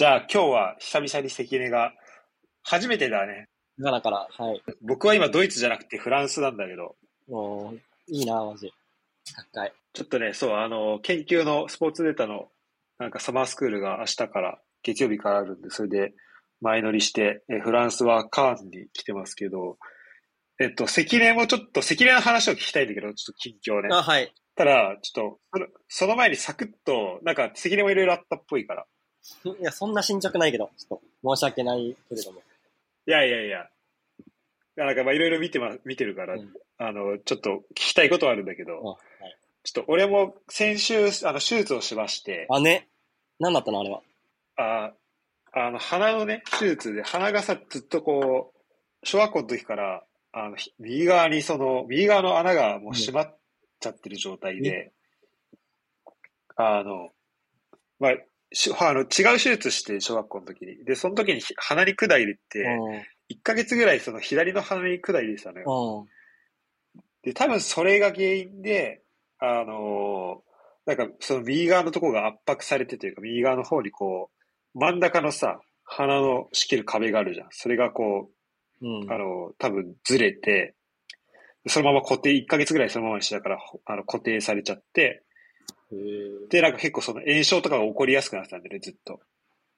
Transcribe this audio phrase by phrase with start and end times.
[0.00, 1.92] じゃあ今日は久々に関根が、
[2.62, 3.50] 初めてだね。
[3.78, 4.62] ガナから、はい。
[4.80, 6.96] 僕は今ドイツじゃなくてフランスなんだけど、
[7.28, 8.72] もう、いいな、マジ。
[9.52, 9.74] 高い。
[9.92, 12.48] ちょっとね、そう、あの、研究のスポーツデータの、
[12.98, 16.14] なんかサマースクールが明日から、月曜日からあるんで、それで
[16.62, 19.76] 前乗りして、えフランスはカーンに来てますけど、
[20.58, 23.90] えっと、関根もちょっと、関根の話を聞きたいんだけど、ちょっと近況ね。
[23.92, 24.32] あ、はい。
[24.56, 28.86] ただ、ちょっと、そのその前にサクッと、なんか関根もいろいろあったっぽいから。
[29.60, 32.40] いや、そんな進捗ないけど、ちょっと、申し訳ないけれども。
[33.06, 33.60] いやいやいや。
[33.60, 33.70] い
[34.76, 38.96] やなんかまあいろいろ見てま、見てるから、うんあの、ちょっと聞きたいことはあるんだけど、あ、は
[39.28, 39.36] い。
[39.64, 42.88] ちょっと俺も先週、あの、手術をしまして、あ、ね。
[43.38, 44.02] 何だったのあれは？
[44.56, 44.92] あ
[45.52, 53.38] あの、鼻のね、手術で、鼻がさ、ずっとこう、小学校の時から、あの、ひ右側にその、右側の穴がもう閉まっ
[53.80, 54.92] ちゃってる状態で、
[56.56, 57.10] あの、
[57.98, 58.20] まあ、し
[58.80, 60.84] あの、違う手術して、小学校の時に。
[60.84, 62.64] で、その時にひ鼻に管入れて、
[63.30, 65.66] 1ヶ月ぐらいその左の鼻に管入れてたのよ。
[67.22, 69.02] で、多分それが原因で、
[69.38, 70.50] あのー
[70.86, 74.30] なんかその右側のところが圧迫されてというか、右側の方にこ
[74.74, 77.48] う、真ん中のさ、鼻の仕切る壁があるじゃん。
[77.50, 78.30] それがこ
[78.80, 80.74] うんう、あのー多分ずれて、
[81.68, 85.22] そのまま固定、1ヶ月ぐらいそのままにしてたから、ほあの固定されちゃって、
[86.50, 89.20] で、なんか結構その炎症とかが起こりやすくなってたんだよね、ずっと。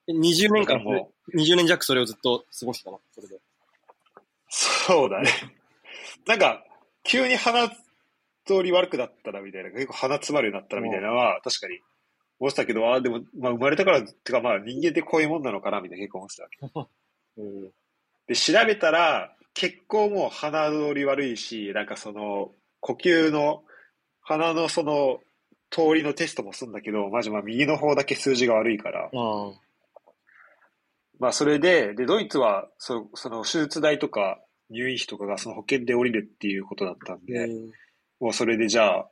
[0.09, 3.39] え20年間もう、20年弱それをずっと過ごしてたのそれで。
[4.49, 5.31] そうだね。
[6.27, 6.65] なんか、
[7.05, 7.69] 急に鼻
[8.45, 11.81] 通り悪くなったらみたいな、結構鼻詰まるようになったらみたいなのは、確かに
[12.41, 16.43] 思ってたけど、ああ、でも、まあ生まれたから、ってかまあ人間ってこういうもんなのかなみたいな結構思ってた
[16.79, 16.87] わ
[17.37, 17.43] け。
[17.43, 17.71] うん。
[18.27, 23.63] で、調べたら、結構もう鼻通り悪いし、なんかその、呼吸の、
[24.23, 25.21] 鼻のその、
[25.73, 29.55] 通りのテストもするんだけど、マジまあ右の方だけ数字が悪いから、うん。
[31.19, 37.49] まあそれで、で、ドイツは、そその手術代とか入院費とかがその保険で降りるっていうことだったんで、
[38.21, 39.09] もうそれでじゃあ、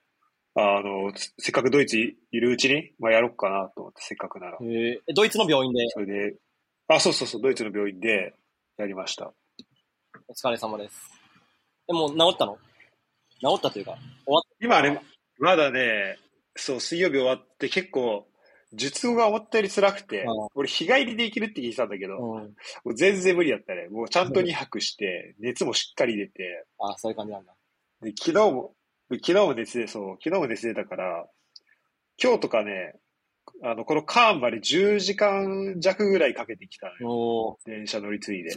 [0.56, 4.59] あの、つせっかくドイツいるうちに、まあやろうかなと思って、せっかくなら。
[4.60, 5.88] へーえドイツの病院で？
[5.91, 6.37] それで、
[6.88, 8.34] あ、そうそうそう、ドイツの病院で
[8.76, 9.32] やりました。
[10.28, 11.10] お疲れ様です。
[11.87, 12.59] でも、治ったの？
[13.41, 15.00] 治ったというか、終わっ今ね、
[15.38, 16.19] まだね、
[16.60, 18.26] そう、水曜日終わって結構、
[18.72, 22.21] 術後が思ったより辛くてうん、俺日帰りで行けるって聞いてたんだけど、た。
[22.21, 22.50] も
[22.84, 23.88] う全然無理だったね。
[23.88, 27.53] もうちゃんと2泊して、熱もしっかり出て、あ、そういう感じなんだ。
[28.03, 28.75] で、昨日も、
[29.10, 31.26] 昨日も熱で、そう、昨日も熱出たから、
[32.22, 32.94] 今日とかね、
[33.62, 37.59] あの、このカーンまで10時間弱ぐらいかけてきたのよ。
[37.65, 38.54] 電車乗り継いで。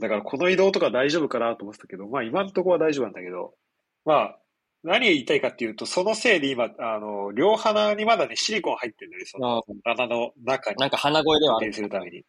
[0.00, 3.54] だからこの移動とか大丈夫かなと思ってたけど、まあ今のところは大丈夫なんだけど、
[4.04, 4.38] まあ、
[4.84, 11.72] 何を言いたいかっていうと、そのせいで今、あの、両鼻にまだね、シリコン入ってるんだよね、そのあ穴の中になんか鼻声ではある。
[11.72, 12.24] するために。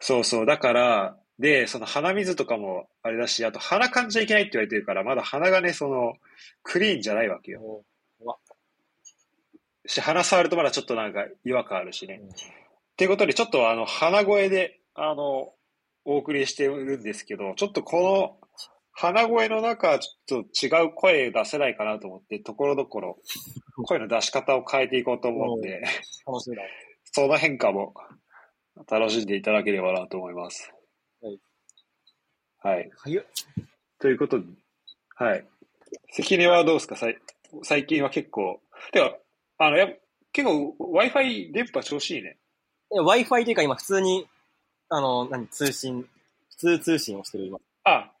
[0.00, 6.14] そうそう、だから、で、その鼻水とかもあれだし、あと鼻かんじゃいけないって言われてるから、まだ鼻がね、その、
[6.62, 7.60] クリーンじゃないわけよ。
[7.60, 7.84] お
[9.86, 12.20] し、鼻触るとまだちょっとなんか違和感あるしね。
[12.22, 12.30] ーっ
[12.96, 15.52] ていうことで、ちょっとあの、鼻声で、あの、
[16.04, 18.47] お送りしてるんですけど、ちょっとこの、
[19.00, 23.18] 鼻声の中はちょっと違う声出せないかなと思って、ところどころ、
[23.86, 25.80] 声の出し方を変えていこうと思うんで、
[26.26, 26.62] 楽しみだ。
[27.12, 27.94] その変化も
[28.90, 30.72] 楽しんでいただければなと思います。
[31.20, 31.40] はい。
[32.60, 32.90] はい。
[34.00, 34.46] ということで、
[35.14, 35.46] はい。
[36.12, 36.96] 関根はどうですか？
[36.96, 37.18] さい
[37.62, 38.60] 最近は結構、
[38.92, 39.16] てか、
[39.58, 39.88] あの、や
[40.32, 42.36] 結構 Wi-Fi 電波調子いいね。
[42.92, 44.26] え Wi-Fi というか今普通に、
[44.88, 46.02] あの、何、通信、
[46.50, 47.58] 普通通信をしてる今。
[47.84, 48.12] あ、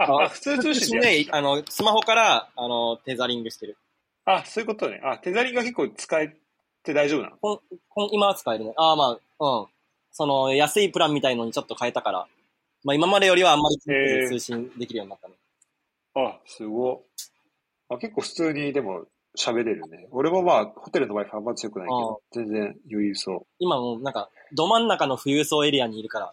[0.00, 3.76] あ、あ 普通通信であの、スマホから、あの、テザリングしてる。
[4.24, 5.00] あ、そういうことね。
[5.04, 6.36] あ、テザリングが結構使え
[6.82, 7.36] て大丈夫なの？
[7.38, 8.74] こんこん今は使えるね。
[8.76, 9.66] ああ、まあ、うん。
[10.12, 12.26] その、安いプランみたいのにちょっと変えたから、
[12.82, 15.34] まあ今までよりはあんまり通信できるようになったね。
[16.14, 17.04] あ、すご
[17.88, 19.06] あ、結構普通にでも
[19.38, 20.08] 喋れるね。
[20.10, 23.46] 俺もまあ、ホテルの Wi-Fi あんま強くないけど、全然余裕そう。
[23.58, 26.32] 今もうなんか、ど真ん中の富裕層エリアにいるから、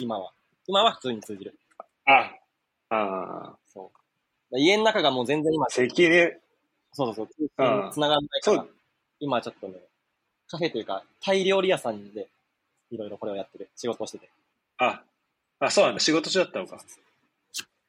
[0.00, 0.32] 今は。
[0.66, 1.58] 今は普通に通じる。
[2.06, 2.32] あ、
[2.94, 3.90] あそ
[4.52, 4.58] う。
[4.58, 6.38] 家の中がもう全然今、関根、
[6.92, 8.66] そうそうそう、通うん信繋がんないから
[9.20, 9.74] 今ちょっとね、
[10.48, 12.28] カフェというか、タイ料理屋さんで、
[12.90, 13.70] いろいろこれをやってる。
[13.74, 14.28] 仕事をしてて。
[14.76, 15.02] あ、
[15.60, 16.00] あ、そうなんだ。
[16.00, 16.78] 仕事中だったのか。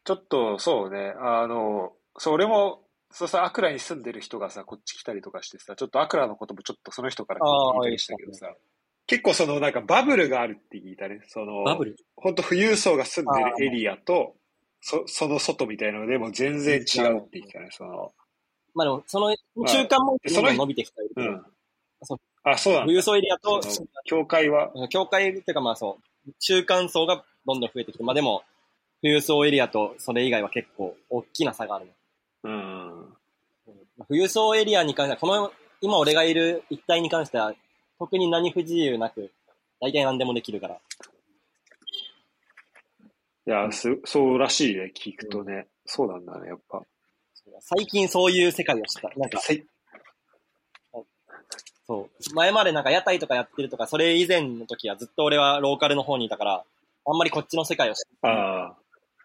[0.06, 1.14] ちょっと、そうね。
[1.20, 8.54] あの、そう、俺も、そうさ、アクラに住んでる人がさ、こっち来たりとかしてさ、ちょっとアクラのこともちょっとその人から聞いたりしたけどさ、
[9.08, 11.20] 結構そのなんかバブルがあるって聞いたね。
[11.28, 11.98] その、バブル？
[12.16, 14.36] 本当富裕層が住んでるエリアと、
[14.86, 17.70] そその外みたいなのでも全然違うって言ってたね。
[17.72, 18.12] その、
[18.76, 19.34] まあでも、その
[19.66, 21.46] 中間もその伸びてきたりうん。
[22.44, 22.86] あ、そうなんだ。
[22.88, 28.44] 富裕層エリアと、その教会は、境界っていうかまあそう、中間層がどんどん増えてきて、まあでも、
[29.02, 31.88] 富裕層エリアとそれ以外は結構大きな差がある。
[32.44, 33.06] うん
[34.10, 37.54] 富裕層エリアに関しては、この、今俺がいる一帯に関しては、
[38.00, 39.32] 特に何不自由なく、
[39.80, 40.78] 大体何でもできるから。
[43.46, 45.68] いや、すそうらしいね、聞くとね。
[45.86, 46.82] そうなんだね、やっぱ。
[47.60, 49.20] 最近そういう世界を知った。
[49.20, 49.66] なんか、せ
[51.86, 52.36] そう。
[52.36, 56.64] 前までなんか屋台とかやってるとか、それ以前の時はずっと俺はローカルの方にいたから、
[57.06, 58.78] あんまりこっちの世界を知ってああ、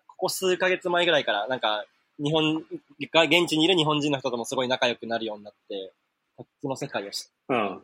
[0.08, 1.84] ここ数ヶ月前ぐらいから、なんか、
[2.18, 2.64] 日本
[3.12, 5.92] が、現地にいる日本人の人ともすごい仲良くなるようになって、
[6.36, 7.82] こっちの世界を知ってうん。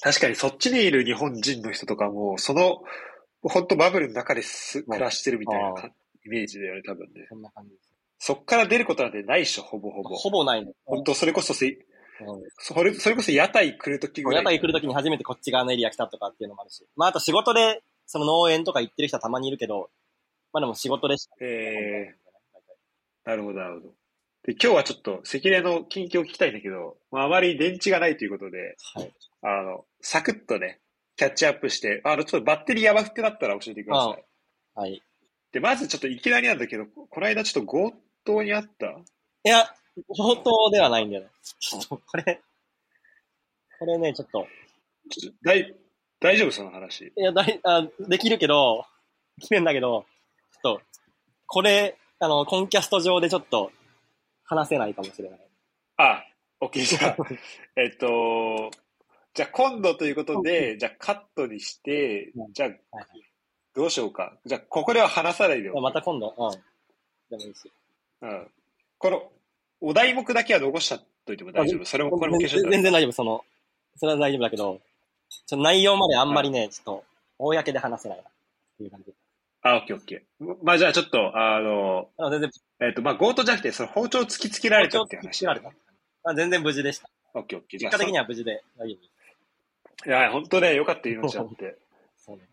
[0.00, 2.84] 確かにそっちにいる日本人の人とかも、その、
[3.42, 5.90] 本当バブルの中です暮らしてるみたいなか
[6.24, 7.26] イメージだよね、多分ね。
[7.28, 7.94] そんな感じです。
[8.18, 10.16] そっから出ることなんてないっしょ、ほぼほぼ。
[10.16, 10.72] ほぼないね。
[10.84, 11.76] 本当それこそせ、うん
[12.58, 14.38] それ、それこそ屋台来るときぐらい。
[14.38, 16.86] 屋台来るときに初めてこっち側のエリア来たとかっていうのもあるし。
[16.96, 19.90] まあ、あと仕事で、その農園とか行ってる人はたまにいるけど、
[20.52, 21.36] まあでも仕事でしか。
[21.40, 23.94] えー、なるほど、なるほど。
[24.44, 29.14] で、今日はちょっと関根の近況を聞きたいんだけど、まあ、あまり電池がないということで、はい。
[29.42, 30.80] あの、サクッとね、
[31.16, 34.24] キャッチアップして、あの、ちょっとバッテリーやばくってなったら教えてください。
[34.74, 35.02] はい。
[35.52, 37.92] で、まずちょっといきなりなんだけど、この間ちょっと強
[38.24, 38.86] 盗にあった？
[38.86, 39.74] いや、
[40.08, 41.28] 本当ではないんだよね。
[41.58, 42.42] ちょっと、これ、
[43.78, 44.46] これね、ちょっと、
[45.10, 45.74] ちょ大
[46.20, 47.06] 大丈夫その話？
[47.06, 48.84] いや、だいあできるけど、
[49.38, 50.04] できるんだけど、
[50.62, 50.82] ちょっと、
[51.46, 53.72] これ、あの、コンキャスト上でちょっと、
[54.44, 55.40] 話せないかもしれない。
[55.96, 56.24] あ、
[56.60, 58.70] OK、じゃあ、えっと、
[59.36, 63.06] じゃあ今度ということで、じゃあカットにしてうん、じゃあはいはい。
[63.74, 64.32] どうしようか。
[64.46, 66.50] じゃあここでは話さないでおくまた今度、うん。
[67.30, 67.70] でもいいし。
[68.22, 68.48] うん。
[68.96, 69.30] この、
[69.82, 71.84] お題目だけは残しちゃっといても大丈夫。
[71.84, 73.44] それも、これも消しといて全然大丈夫、その、
[73.96, 74.80] それは大丈夫だけど、
[75.46, 77.04] ちょ内容まであんまりね、ちょっと、
[77.36, 78.24] 公で話せないな。
[78.24, 78.26] っ
[78.78, 79.12] ていう感じ。
[79.60, 80.54] あ、オッケーオッケー。
[80.62, 82.50] まあじゃあちょっと、あの、あ全然、
[82.80, 85.44] えっと、まあ強盗じゃなくて、その包丁突きつけられたっていう話。
[85.44, 85.70] られた。
[86.24, 87.10] あ全然無事でした。
[87.34, 87.80] オッケーオッケー。
[87.80, 89.15] 結あ果的には無事で大丈夫。
[90.04, 91.78] いや、本当ね、よかった、命あって。
[92.18, 92.48] そうね。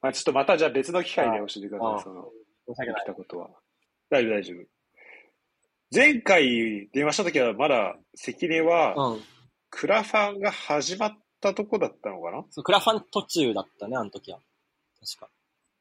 [0.00, 2.30] まあちょっとまたじゃあ別の機会で教えてください、その、
[2.68, 3.06] 申し訳ない起き。
[3.06, 3.50] たことは。
[4.10, 4.66] 大丈夫、大丈夫。
[5.94, 9.22] 前回電話した時はまだ関根は、うん。
[9.70, 12.44] クラファンが始まったとこだったのかな？
[12.50, 14.38] そう、クラファン途中だったね、あの時は。
[15.00, 15.30] 確か。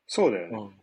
[0.07, 0.57] そうだよね。
[0.57, 0.81] うん。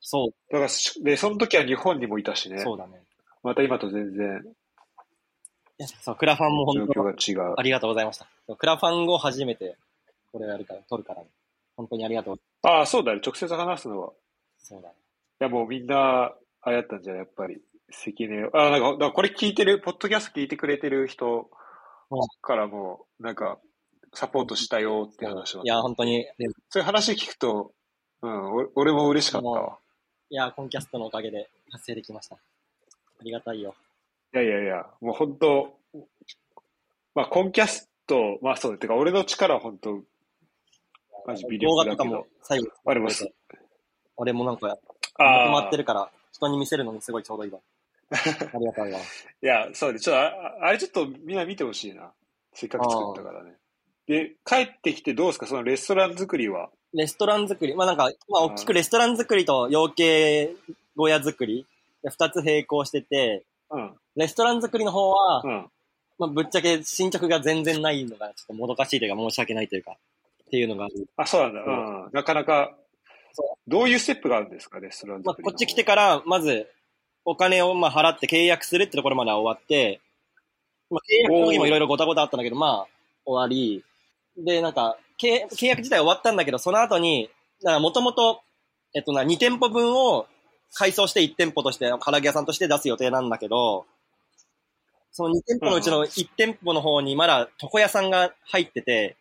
[0.00, 2.58] そう、だからし、で、その時は日本にもいたしね。
[2.58, 3.02] そうだね。
[3.42, 4.44] また今と全然
[5.78, 7.62] そう、クラファンも状本当況が違うあ。
[7.62, 8.28] りがとうございました。
[8.56, 9.76] クラファン後初めて、
[10.32, 11.28] これをやるから、撮るからね。
[11.76, 12.40] 本当にありがとう。
[12.62, 13.20] ああ、そうだね。
[13.24, 14.12] 直接話すのは。
[14.58, 14.94] そうだね。
[15.40, 16.32] いや、もうみんな、
[16.62, 17.22] あれやったんじゃない？
[17.22, 17.60] やっぱり。
[17.90, 18.50] 関根を。
[18.56, 21.50] あ、なんか、だからこれ聞いてる、ポッドキャスト聞いてくれてる人
[22.40, 23.58] からも、なんか、
[24.14, 27.72] サポートしたよって話はいや、本当に、でそういう話聞くと、
[28.22, 29.78] うん、お俺も嬉しかったわも。
[30.30, 32.36] いや、コンキャストのおかげで達成できました。
[32.36, 32.38] あ
[33.22, 33.74] りがたいよ。
[34.34, 35.78] いやいやいや、もう本当、
[37.14, 40.02] まあ、コンキャスト、まあそうだ、てか俺の力は本当、
[41.26, 42.26] マジ微動画力だけどとかも。
[42.42, 43.08] 最後、あれも、
[44.16, 44.66] 俺もなんか、
[45.16, 47.60] まとまって、るから、人に見せるのにすごいちょうどいいわ。
[48.10, 48.98] ありがたいわ。
[49.42, 52.12] いや、そうで、ちょっとあ、あれちょっとみんな見てほしいな。
[52.52, 53.54] せっかく作ったからね。
[54.06, 55.46] で、帰ってきてどうですか？
[55.46, 56.70] そのレストラン作りは。
[56.92, 60.56] レストラン作り、まあなんか、まあ大きくレストラン作りと養鶏
[60.96, 61.66] 小屋作り、
[62.02, 65.70] で二つ並行してて、うん、レストラン作りの方は、うん。
[66.18, 71.06] まあぶっちゃけ進捗が全然ないのが、ちょっともどかしいというか申し訳ないというか、っていうのがある。
[71.16, 71.60] あ、そうなんだ。
[71.62, 71.70] う
[72.08, 72.10] ん。
[72.12, 72.74] なかなか
[73.34, 75.52] そ、どういうステップがあるんですかレストランまあ作りの方。
[75.52, 76.70] こっち来てから、まず、
[77.24, 80.00] お金をまあ払って契約するってところまでは終わって、
[80.90, 82.86] まあ、契約の時もいろいろごたごたあったんだけど、まあ、
[83.24, 83.84] 終わり、
[84.36, 87.30] で、なんか、契契約自体終わったんだけど、その後に、
[87.80, 88.42] もともと、
[88.94, 90.26] えっとな、2店舗分を
[90.74, 93.86] 改装して1店舗として、唐揚げ屋さんとして出す予定なんだけど、
[95.16, 99.16] その2店舗のうちの1店舗の方にまだ床屋さんが入ってて、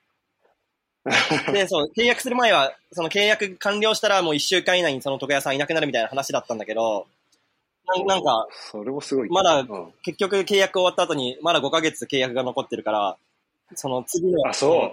[1.53, 7.05] で、そう、契約する前は、その契約完了したらもう1週間以内にその床屋さんいなくなるみたいな話だったんだけど、
[7.85, 9.29] なんなんか、それもすごい。
[9.29, 13.17] まだうん、結局契約終わった後に、まだ5ヶ月契約が残ってるから、
[13.75, 14.41] その次の、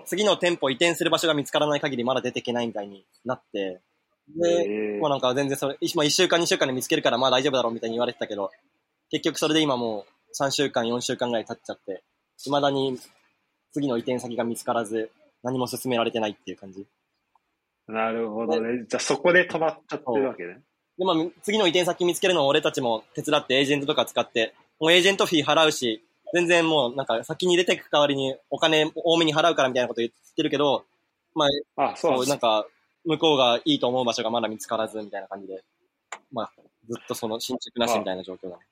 [0.05, 3.81] 次の店舗移転する場所が見つからない限りまだ出てけないみたいになって、
[4.37, 8.51] で、へーまあなんか全然それ、まあ1週間2週間で見つけるからまあ大丈夫だろうみたいに言われてたけど、
[9.11, 12.03] 結局それで今もう3週間4週間ぐらい経っちゃって、
[12.39, 12.99] 未だに
[13.73, 15.11] 次の移転先が見つからず、
[15.43, 16.87] 何も進められてないっていう感じ。
[17.89, 18.85] なるほどね。
[18.89, 20.61] じゃあそこで止まっちゃってるわけね。
[20.99, 30.85] で、まあ、次の移転先見つけるのを俺たちも手伝ってエージェントとか使って、もうエージェントフィー払うし、全然もうなんか先に出てく代わりにお金多めに払うからみたいなこと言ってるけど、
[31.35, 31.47] ま
[31.77, 32.67] あ、あ、そうなんですそうなんか
[33.05, 35.63] 向こうがいいと思う場所がまだ見つからずみたいな感じで、
[36.33, 36.53] まあ、
[36.89, 38.63] ずっとその進捗なしみたいな状況だね。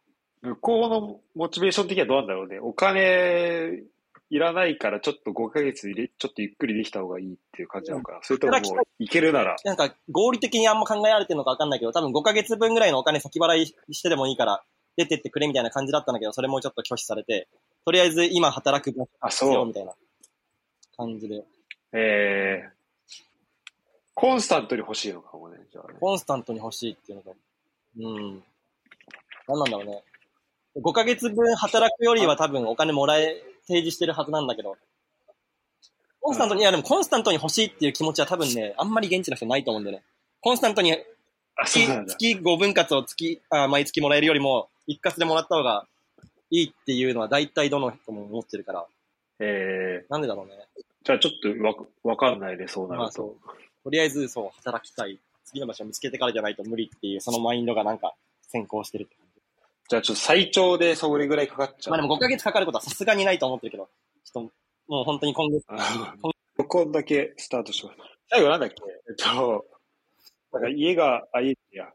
[0.42, 2.58] 向こうのモチベーション的にはどうなんだろうね。
[2.60, 3.82] お金
[4.30, 8.18] いらないからちょっと5ヶ月入れ、ちょっとゆっくりできた方がいいっていう感じなのかな。
[8.22, 9.56] それとももういけるなら。
[9.64, 14.62] なんか合理的にあんま考えられてるのかわかんないけど、多分5ヶ月分ぐらいのお金先払いしてでもいいから
[14.96, 17.48] 出てってくれみたいな感じだったんだけど、それもちょっと拒否されて、
[17.86, 19.66] とりあえず今働く分あ、必要そう。
[19.66, 19.94] みたいな
[20.96, 21.42] 感じで。
[21.92, 22.70] えー、
[24.12, 25.58] コンスタントに欲しいのかもね。
[25.72, 25.98] じゃあね。
[25.98, 27.32] コンスタントに欲しいっていうのが、
[27.98, 28.42] うん。
[29.48, 30.02] 何なんだろうね。
[30.82, 34.76] 5ヶ月分働くよりは多分お金もらえ、提示してるはずなんだけど、
[36.20, 40.02] コンスタントに、いやでもコンスタントに欲しいっていう気持ちは多分ね、あんまり現地の人ないと思うんだよね。
[40.40, 40.96] コンスタントに
[41.64, 41.86] 月。
[42.06, 45.86] 月5分割を月あ毎月もらえるよりも、一括でもらった方が
[46.50, 48.86] いいっていうのは大体どの人も思ってるから、
[49.40, 50.54] えなんでだろうね。
[50.54, 53.02] ー、じゃあちょっとわわかんないね、そうなると。
[53.02, 53.84] まあそう。
[53.84, 55.18] とりあえずそう、働きたい。
[55.44, 59.08] 次の場所を見つけてからじゃないと無理っていう、そのマインドがなんか先行してる
[59.88, 59.90] じ。
[59.90, 61.92] じゃあちょっと最長でそれぐらいかかっちゃう。
[61.92, 63.88] まあでも5ヶ月かかることはさすがにないと思ってるけど、
[64.24, 64.52] ちょっと、
[64.92, 65.66] もう本当に今月、
[66.68, 67.98] こんだけスタートします。
[68.30, 68.74] 最後なんだっけ？
[69.08, 69.66] えっと、
[70.52, 71.92] なんか家が、あ、家、いや、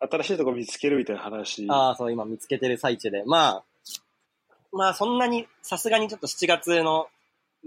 [0.00, 1.66] 新しいとこ見つけるみたいな話。
[1.70, 3.22] ああ、そう、今見つけてる最中で。
[3.26, 3.64] まあ、
[4.72, 7.08] まあそんなに、さすがにちょっと7月の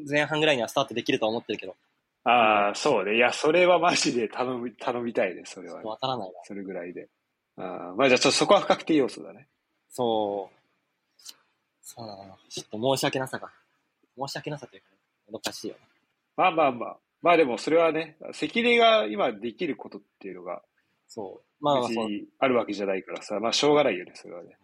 [0.09, 1.75] 前半ぐらいにはスタートできると思ってるけど、
[2.25, 3.17] ああ、そうね。
[3.17, 5.85] いや、それはマジで頼み、頼みたいね、それは、ね。
[5.89, 6.35] わからないな。
[6.43, 7.09] それぐらいで。
[7.57, 9.47] ああ、まあじゃあちょっとそこは不確定要素だね。
[9.93, 11.21] そう。
[11.81, 12.35] そうだな。
[12.50, 13.50] ちょっと申し訳なさが。
[14.17, 14.97] 申し訳なさというか、ね、
[15.27, 15.79] もどかしいよね。
[16.35, 16.97] まあまあまあ。
[17.21, 20.62] まあでもそれはね、関根が今できることっていうのが
[21.07, 21.63] そう。
[21.63, 21.88] まあま
[22.39, 24.57] あるわけじゃないからさ、まあしょうがないよね、それはね。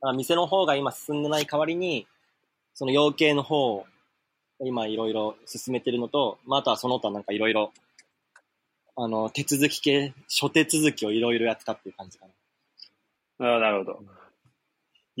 [0.00, 2.06] まあ、店の方が今進んでない代わりに、
[2.74, 3.86] その養鶏の方を
[4.60, 7.72] 今いろいろ進めてるのと、まあ、あとはその他なんかいろいろ、
[8.96, 12.26] あの、手続き系、諸手続きをいろいろやってたっていう感じか
[13.38, 13.48] な。
[13.48, 14.00] ああ、なるほど。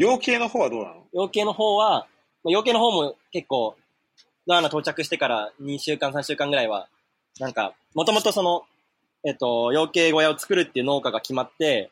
[0.00, 0.94] 養鶏の方はどうなの？
[1.12, 2.06] 養鶏の方は、
[2.42, 3.76] まあ養鶏の方も結構、
[4.48, 6.88] ガーナ到着してから2週間、3週間ぐらいは、
[7.38, 8.62] なんか、もともとその、
[9.24, 11.90] えっと、養鶏小屋を作るっていう農家が決まって、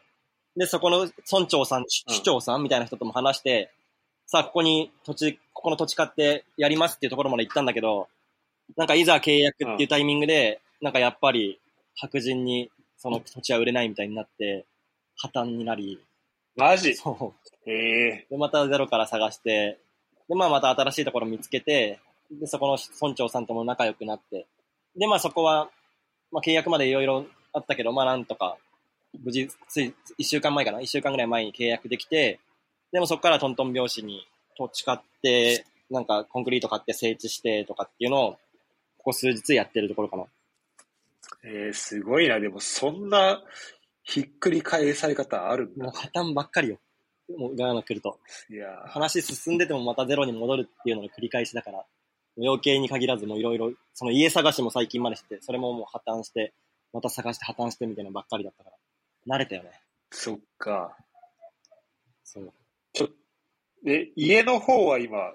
[0.57, 1.01] で、そこの
[1.31, 1.87] 村長さん、うん。
[1.89, 3.71] 市長さんみたいな人とも話して、
[4.27, 8.09] さあ、ここに土地、ここの土地買ってやりますっていうところまで行ったんだけど、
[8.79, 11.61] なんかいざ契約っていうタイミングで、なんかやっぱり
[11.95, 14.65] 白人にその土地は売れないみたいになって、
[15.17, 16.01] 破綻になり、
[16.59, 16.95] マジ？
[16.95, 17.35] そ
[17.67, 17.71] う。
[17.71, 19.79] ええで、またゼロから探して、
[20.29, 22.01] で、まあまた新しいところ見つけて、
[22.31, 24.47] で、そこの村長さんとも仲良くなって、
[24.97, 25.71] で、まあそこは、
[26.33, 28.57] まあ契約までいろいろあったけど、まあなんとか、
[29.25, 30.81] 無事、つい、一週間前かな？
[30.81, 32.41] 一週間ぐらい前に契約できて、
[32.93, 38.33] でもそこからトントン拍子に土地買って、なんかコンクリート買って整地してとかっていうのを、
[38.99, 40.25] ここ数日やってるところかな。
[41.45, 42.41] えー、すごいな。
[42.41, 43.43] でもそんな
[44.09, 45.93] ひっくり返され方あるもう。
[45.93, 46.79] 破綻ばっかりよ。
[47.37, 48.19] もうガーナ来ると。
[48.49, 51.85] いやー話進んでてもまたゼロに戻るっていうのの繰り返しだから、
[52.39, 56.55] 養鶏に限らずもいろいろ、その家探しも最近までして、それももう破綻して、
[56.95, 58.71] また探して破綻してみたいなのばっかりだったか
[59.27, 59.73] ら、慣れたよね。
[60.11, 60.97] そっか。
[62.25, 62.51] そう。
[63.87, 65.35] え、家の方は今、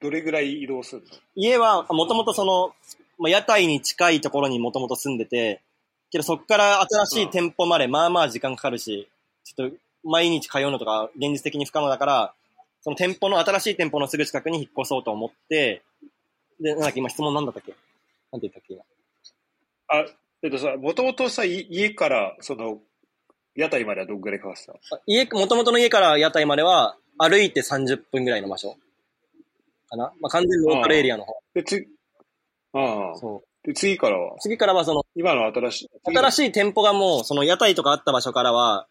[0.00, 1.08] どれぐらい移動するの？
[1.36, 2.74] 家は、もともとその、
[3.18, 5.62] まあ、屋台に近いところにもともと住んでて、
[6.10, 9.08] けどそこから新しい店舗までまあまあ時間かかるし、
[9.44, 12.34] ちょっと毎日通うのとか現実的に不可能だから、
[12.82, 15.82] その店舗の、新しい店舗のすぐ近くに引っ越そうと思って、
[16.60, 17.74] で、なんだっけ、今質問なんだったっけ？
[18.32, 18.82] なんて言ったっけ今？
[19.88, 20.06] あ、
[20.42, 22.78] えっとさ、もともとさ、い家から、その、
[23.54, 28.76] 屋台まではどんぐらいかかってたあ家、元々の家から屋台までは歩いて30分ぐらいの場所
[29.88, 30.12] かな？
[30.20, 31.34] まあ、完全にローカルエリアの方。
[31.52, 31.86] で、つ、
[32.72, 33.18] ああ。
[33.18, 33.49] そう。
[33.64, 38.86] で、次からは、次からはその、今の新しい、新ししい店舗がもう、その屋台とかあった場所からは、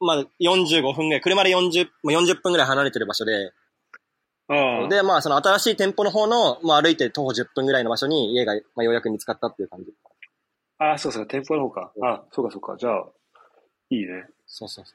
[0.00, 3.52] まあ、45分ぐらい、車で40、まあ40分ぐらい離れてる場所で、
[4.48, 4.88] ああ。
[4.88, 9.92] で、まあ、その新しい店舗の方の、まあ、歩いて徒歩10分ぐらいの場所に家が、まあ、ようやく見つかったっていう感じ。
[10.78, 11.92] ああ、そうそう、店舗の方か。
[12.02, 12.76] あそうかそうか。
[12.78, 13.06] じゃあ、
[13.90, 14.26] いいね。
[14.46, 14.94] そうそうそ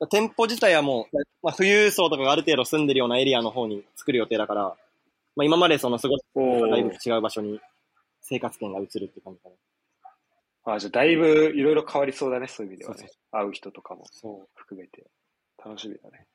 [0.00, 0.08] う。
[0.08, 4.62] 店舗自体はもう、まあ、富裕層とかがある程度住んでるようなエリアの方に作る予定だから、
[5.34, 7.60] まあ、今までその過ごしおだいぶー違う場所に
[8.32, 9.50] 生活圏が移るって感じか
[10.64, 10.74] な。
[10.74, 13.10] あじゃあ、だいぶいろいろ変わりそうだね、そういう意味ではそうね。
[13.30, 14.04] 会う人とかも。
[14.54, 15.06] 含めて。
[15.62, 16.26] 楽しみだね。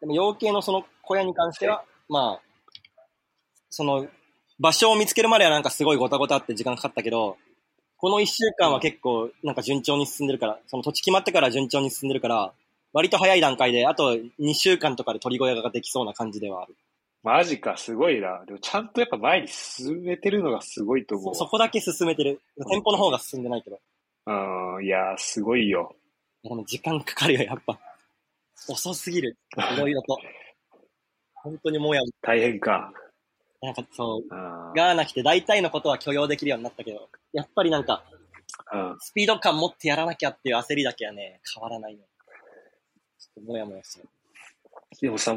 [0.00, 2.42] でも養鶏のその小屋に関しては、まあ、
[3.70, 4.08] その、
[4.58, 7.36] 場所を見つけるまではなんかすごいごたごたって時間かかったけど、
[7.98, 12.52] この一週間は結構なんか順調に進んでるから、その土地決まってから順調に進んでるから、ま
[12.94, 16.74] 割と早い段階で、あと2週間とかで鳥小屋ができそうな感じではある。
[17.26, 18.44] マジか、すごいな。
[18.46, 21.40] でもちゃんとやっぱ前に進めてるのがすごいと思うそ。
[21.40, 22.40] そこだけ進めてる。
[22.56, 23.80] 店舗の方が進んでないけど。
[24.26, 25.96] うん、いやー、すごいよ。
[26.44, 27.80] でも時間かかるよ、やっぱ。
[28.68, 29.36] 遅すぎる。
[29.74, 30.16] いろいろと。
[31.34, 32.92] 本当にもうや、大変か。
[33.60, 38.04] なんかそう、ガーナ来て大体のことは許容できるようになったけど、やっぱりなんか、
[38.72, 42.04] うんスピード感持ってやらなきゃっていう焦りだけはね、変わらないよ。
[43.18, 44.08] ちょっともやもやしてる。
[45.00, 45.36] でもさ、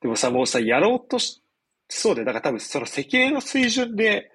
[0.00, 1.42] でもさ、もうさ、やろうとし、
[1.88, 4.30] そうで、だから多分その世間の水準で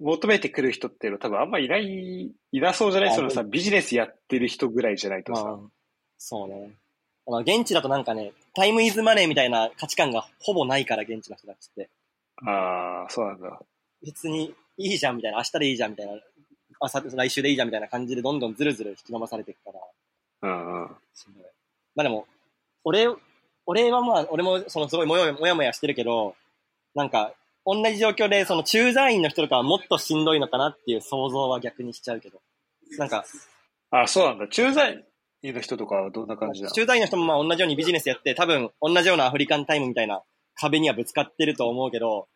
[0.00, 3.10] 求めてくる人っていうの多分あんまいない、いなそうじゃない？
[3.10, 5.44] あそのさ、ビジネスやってる人ぐらいじゃないとさ。
[5.44, 5.58] まあ、
[6.18, 6.70] そうね。
[7.28, 11.88] あの現地だとなんかね、タイムイズマネーみたいな価値観がほぼないから、現地の人たちって。
[12.44, 13.58] ああ、そうなんだ。
[14.02, 16.12] 別にいいじゃんみたいな、明日でいいじゃんみたいな、
[16.80, 19.72] あさ来週でいいじゃんみたいな感じでどんどんずるずる引き伸ばされていくか
[20.42, 20.50] ら。
[20.50, 20.88] うんうん。
[20.88, 20.96] ま
[21.98, 22.26] あでも、
[22.84, 23.08] 俺、
[23.66, 26.34] 俺はまあ、俺もそのすごいもやもやもやしてるけど、
[26.94, 32.40] なんか、同じ状況で、その駐在員の人とかはもっとしんどいのかなっていう想像は逆にしちゃうけど。
[32.96, 33.24] なんか、
[33.90, 34.46] あそうなんだ。
[34.48, 35.04] 駐在
[35.42, 36.72] 員の人とかはどんな感じなの？
[36.72, 40.22] 駐在員の人もまあ同じようにビジネスやって、多分同じようなアフリカンタイムみたいな
[40.54, 42.28] 壁にはぶつかってると思うけど、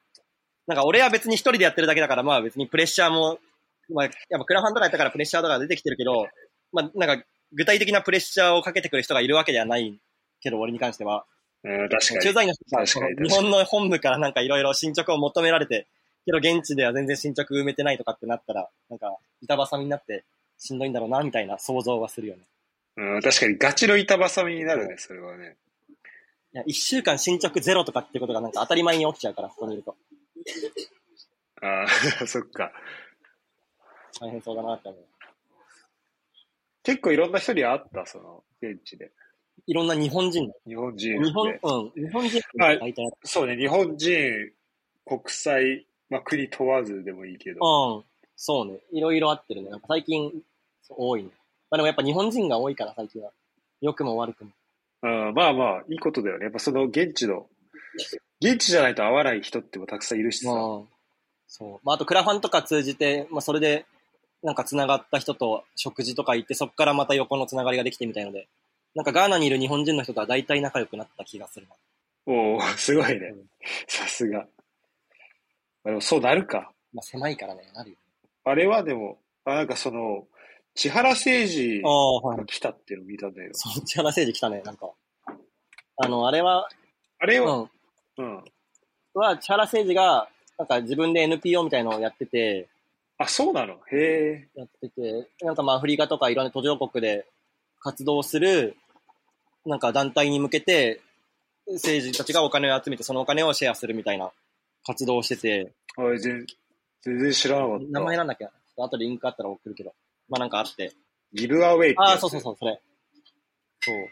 [0.66, 3.38] なんか俺は別に一人でやってるだけだから、まあ別にプレッシャーも、
[3.94, 6.26] まあやっぱクラファンとかやったからプレッシャーとか出てきてるけど、
[6.72, 10.00] まあなんか具体的なプレッシャーをかけてくる人がいるわけではない
[10.40, 11.24] けど、俺に関しては。
[11.62, 12.20] うん、確かに。
[12.20, 15.86] 駐在員の人が確かにその日本の本部からなんかいろいろ進捗を求められて、
[16.24, 20.24] けど現地では全然進捗埋めてないとかってなったら、なんか板挟みになって
[20.58, 22.42] しんどいんだろうな、みたいな想像はするよね。
[22.96, 25.56] うん、確かにガチの板挟みになるね、それはね。
[26.52, 29.96] いや、一週間進捗ゼロとかってことがなんか当たり前に起きちゃうから、ここにいると。
[31.62, 31.86] ああ、
[32.26, 32.72] そっか。
[34.20, 35.04] 大変そうだなって思う。
[36.82, 39.12] 結構いろんな人に会った、その、現地で。
[39.66, 41.60] いろんな日本人、日本人日本、で。
[41.62, 44.52] うん、日本人はい大体、そうね、日本人、
[45.04, 47.60] 国際、まあ、国問わずでもいいけど。
[47.60, 48.04] うん、
[48.36, 49.70] そうね、いろいろあってるね。
[49.88, 50.32] 最近、
[50.88, 51.30] 多いね。
[51.70, 53.30] まあでもやっぱ日本人が多いから、最近は。
[53.80, 54.50] 良くも悪くも。
[55.02, 56.44] うん、まあまあ、いいことだよね。
[56.44, 57.46] やっぱその現地の、
[58.42, 60.52] 現地じゃないと会わない人ってもたくさんいるしさ。
[60.52, 60.88] うん。
[61.46, 61.80] そう。
[61.82, 63.86] まああとクラファンとか通じて、まあそれで、
[64.42, 68.48] なんか繋がった人と食事とか行って、そこからまた横の繋がりができてみたいので、
[68.94, 71.74] なんかガーナにいる日本人の人とは大体仲良くなった気がするな。
[72.26, 73.44] おおすごいねうん。
[73.86, 74.40] さすが。
[74.40, 74.46] ま
[75.86, 76.72] あでもそうなるか。
[76.92, 78.28] まあ狭いからね、なるよね。
[78.44, 80.26] あれはでも、あなんかその、
[80.74, 82.44] 千原誠二が。
[82.46, 83.54] 来たっていうのを見たんだけど。
[83.54, 84.90] そう、千原誠二来たね、なんか。
[85.96, 86.68] あの、あれは、
[87.18, 87.68] あれは、
[88.16, 88.24] うん。
[88.24, 88.44] うん。
[89.14, 92.68] は、千原誠二が、なんか自分で NPO みたいのをやってて、
[93.18, 93.74] あ、そうなの？
[93.74, 94.48] へえ。
[94.54, 97.26] やってて、なんかまあアフリカとかいろんな途上国で
[97.80, 98.76] 活動する、
[99.66, 101.00] なんか団体に向けて、
[101.66, 104.30] 政治たちがお金を集めて、そのお金をシェアするみたいな
[104.86, 106.46] 活動をしてて、あ全
[107.02, 107.84] 全然知らなかった。
[107.86, 108.44] 名前なんだっけ？
[108.44, 108.50] な
[108.84, 109.92] 後でリンクあったら送るけど。
[110.28, 110.92] まあなんかあって。
[111.32, 111.96] ギブアウェイって。
[111.98, 112.80] ああ、そうそうそう、それ。
[113.80, 114.08] そう。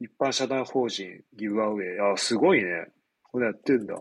[0.00, 2.12] 一般社団法人ギブアウェイ。
[2.12, 2.86] あ、すごいね。
[3.22, 3.94] これやってんだ。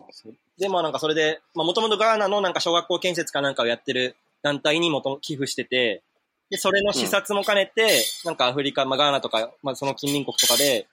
[0.58, 6.02] で、まあなんかそれで、まあもともとガーナのなんか小学校建設かなんかをやってる団体にもと寄付してて、
[6.50, 10.88] で、それの視察も兼ねて、なんかアフリカ、まあガーナとか、まあその近隣国とかで、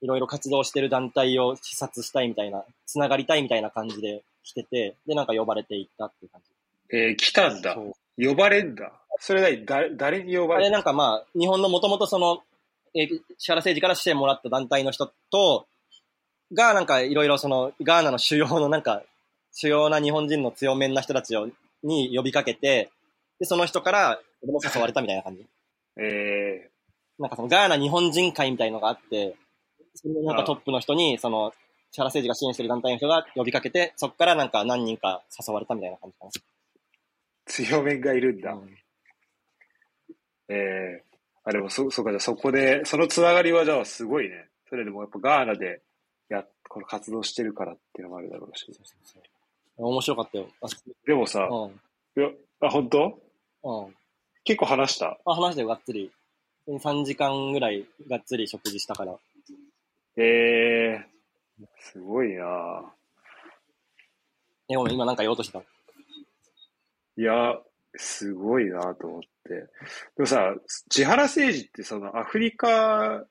[0.00, 6.96] いろいろ活動してる団体を視察したいみたいな、つながりたいみたいな感じで来てて、で、なんか呼ばれていったっていう感じ。
[6.96, 7.76] えー来たんだ。
[8.16, 8.92] 呼ばれんだ。
[9.20, 12.42] それ何誰、誰に呼ばあれれるなんかまあ、日本のもともとその、
[12.94, 15.66] えー、石原政治から支援もらった団体の人と、
[16.52, 19.02] がなんかいろいろその、ガーナの主要のなんか、
[19.52, 21.48] 主要な日本人の強めな人たちを、
[21.82, 22.90] に呼びかけて、
[23.38, 25.46] で、その人から、俺も誘われたみたいな感じ。
[26.00, 26.70] え
[27.18, 29.34] なんかそのガーナ日本人会みたいのがあって、
[29.94, 31.52] そのなんかトップの人に、その、
[31.90, 38.50] 石原政治が支援してる団体の人が呼びかけて、そこからなんか何人か誘われたみたいな感じかー、強めがいるんだ。
[38.50, 38.56] な。
[38.56, 38.78] うん
[40.50, 44.48] えー、あ、でもそ、そうか、じゃあそこで、そのつながりはじゃあすごいね。
[44.68, 45.82] それでもやっぱガーナで、
[46.28, 48.64] や、この活動してるからっていうのもあるだろうし。
[48.66, 49.22] そうそうそう
[49.76, 50.48] 面白かったよ。
[50.60, 50.66] あ
[51.06, 51.70] でもさ、うん。
[52.20, 53.18] いや、あ、本当？
[53.68, 53.94] うん。
[54.44, 55.18] 結構話した？
[55.26, 56.10] あ、話したよ、がっつり。
[56.66, 59.14] 3時間ぐらいがっつり食事したから。
[60.16, 62.82] えー、すごいな
[64.70, 65.60] え、ごめん、今なんか言おうとしてた？
[65.60, 67.58] いや、
[67.96, 69.28] すごいなと思って。
[69.48, 69.66] で
[70.18, 70.54] もさ、
[70.88, 73.24] 千原誠二ってそのアフリカ、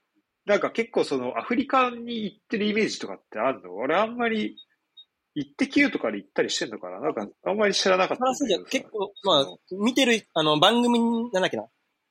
[0.45, 3.76] なんか結構そのアフリカに行ってるイメージとかってあるの？
[3.76, 4.56] 俺あんまり、
[5.38, 7.00] 行ってきゅうとかで行ったりしてんのかな？
[7.00, 8.26] なんかあんまり知らなかった。
[8.71, 11.65] 結構、まあ、見てる、あの、番組に、なんだっけな。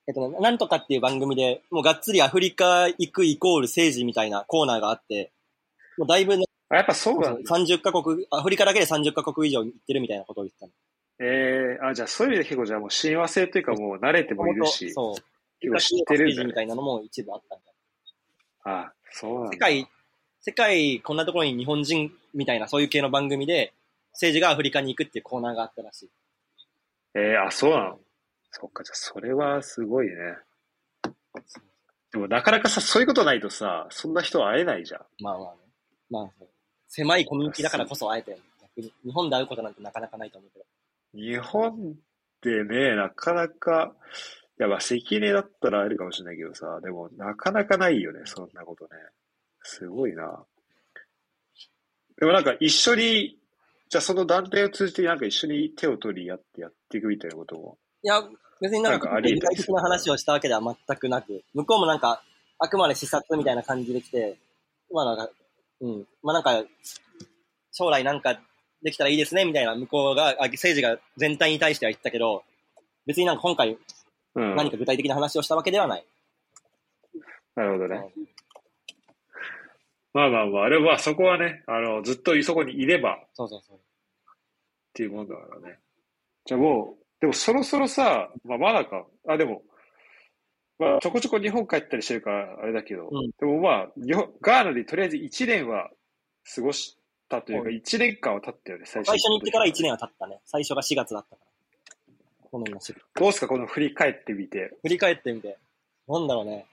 [0.06, 5.32] えっとね、なんとかっていう番組で、もうがっつりアフリカ行くイコール政治みたいなコーナーがあって、
[5.98, 7.56] もうだいぶね、あ、やっぱそうなんだ。
[7.56, 10.72] 30カ国、アフリカだけで30カ国以上行ってるみたいなことを言ってたの。
[11.18, 15.22] ええあ、じゃあそういう意味で結構じゃあもう親和性というかもう慣れてもいるし、そう。
[15.58, 17.64] 結構知ってるんだねみたいなのも一部あったんだ。
[18.86, 19.52] あ、そうなんだ。
[19.54, 19.88] 世界、
[20.40, 23.72] 世界こんなところに日本人みたいなそういう系の番組で、
[24.12, 26.10] 政治がアフリカに行くっていうコーナーがあったらしい。
[27.14, 27.98] ええあ、そうなの？
[28.50, 30.14] そっか、じゃあそれはすごいね。
[32.12, 35.00] でもなかなかさ、そういうことないとさ、そんな人は会えないじゃん。
[35.20, 35.58] まあまあね。
[36.08, 36.44] まあ、
[36.88, 38.92] 狭いコミュニティだからこそ会えて、逆に。
[39.04, 40.64] 日本で会うことなんてなかなかないと思うけど。
[41.14, 41.96] 日本
[42.42, 43.92] でね、なかなか、
[44.58, 48.90] いや、まあ、関根だったら会えるかもしれないけどさ、でも、なかなかないよね、そんなことね。
[49.66, 50.44] すごいな。
[52.18, 53.38] でもなんか一緒に、
[53.88, 57.78] じゃあその団体を通じてなんか一緒に手を取り合ってやっていくみたいなことも。
[58.02, 58.22] いや、
[58.60, 62.22] 別になんか、具体的な話をしたわけでは全くなく、向こうもなんか、
[62.58, 64.38] あくまで視察みたいな感じで来て、
[64.92, 65.30] まあなんか、
[65.80, 66.64] うん、まあなんか、
[67.72, 68.40] 将来なんか
[68.82, 72.44] できたらいいですね、みたいな向こうが、あ政治が全体に対しては言ったけど、
[73.04, 73.76] 別になんか今回
[74.36, 74.54] うん。
[74.54, 76.04] 何か具体的な話をしたわけではない。
[77.56, 78.12] なるほどね。
[80.16, 83.78] まあまあまあ、あれは、そこはね、あの、ずっとそこにいればっそうそうそう。
[84.94, 85.78] ていうもんだからね。
[86.46, 89.04] じゃあもう、でもそろそろさ、まあまだか。
[89.28, 89.62] あ、でも、
[90.78, 95.90] まあちょこちょこ日本帰ったりしてるからあれだけど、うんでもまあ、日本、ガーナでとりあえず1年は
[96.54, 96.96] 過ごし
[97.28, 100.40] たというか、は1年間は経ったよね、最初最初に行ってから1年は経ったね。
[100.46, 102.50] 最初が4月だったから。
[102.50, 103.04] 去年の4月。
[103.20, 104.72] どうすか、この振り返ってみて。
[104.80, 105.58] 振り返ってみて。
[106.08, 106.64] なんだろうね。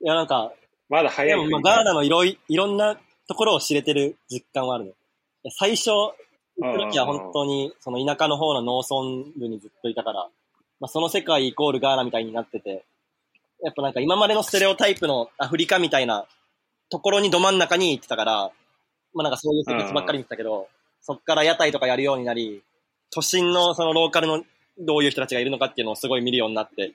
[0.00, 0.52] いやなんか、
[0.88, 4.92] まだ早い振り返ガーナのいろいいろんなところを知れてる実感はあるね。
[5.58, 6.12] 最初、行
[6.64, 10.28] った時は本当に、その田舎の方の農村部にずっといたから、
[10.80, 12.84] まあ、その世界イコールガーナみたいになってて、
[13.62, 16.26] やっぱなんか今までのステレオタイプのアフリカみたいな
[16.90, 18.50] ところにど真ん中に行ってたから、
[19.14, 20.68] まあなんかそういう生活ばっかり見てたけど、
[21.00, 22.62] そっから屋台とかやるようになり、
[23.10, 24.44] 都心のそのローカルの
[24.78, 26.92] どういう人たちがいるのかっていうのをすごい見るようになって、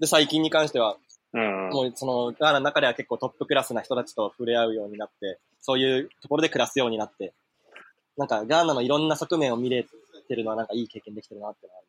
[0.00, 0.96] で、最近に関しては、
[1.36, 1.68] うん。
[1.68, 7.34] もうそのガーナの中では結構トップクラスな人たちと触れ合うようになって、そういうところで暮らすようになって、
[8.16, 9.84] なんかガーナのいろんな側面を見れ
[10.28, 11.80] てるのはなんかいい経験できてるなってのは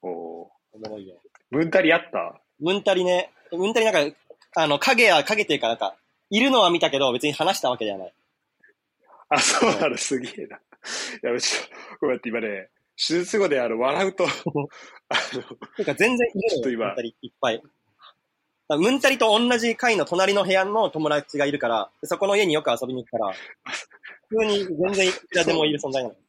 [0.00, 1.16] おーおもろいよ。
[1.50, 2.40] ムンタリあった？
[2.58, 4.16] ムンタリね、ムンタリなんか、
[4.56, 5.94] あの、影や影っていうかなんか、
[6.30, 8.12] いるのは見たけど別に話したわけではない。
[9.28, 10.56] あ、そうなの、すげえな。
[10.56, 10.60] い
[11.34, 12.68] や、ちょっと、こうやって今ね、
[12.98, 14.30] 手術後であの、笑うと、 あの、
[15.78, 16.18] なんか全然
[16.50, 17.62] ちょっと今ムンタリいっぱい。
[18.70, 23.32] ムンタリと同じ階の隣の部屋の友達がいるから、でそこの家によく遊びに行くから、
[24.28, 26.14] 普通に全然いくらでもいる存在なの。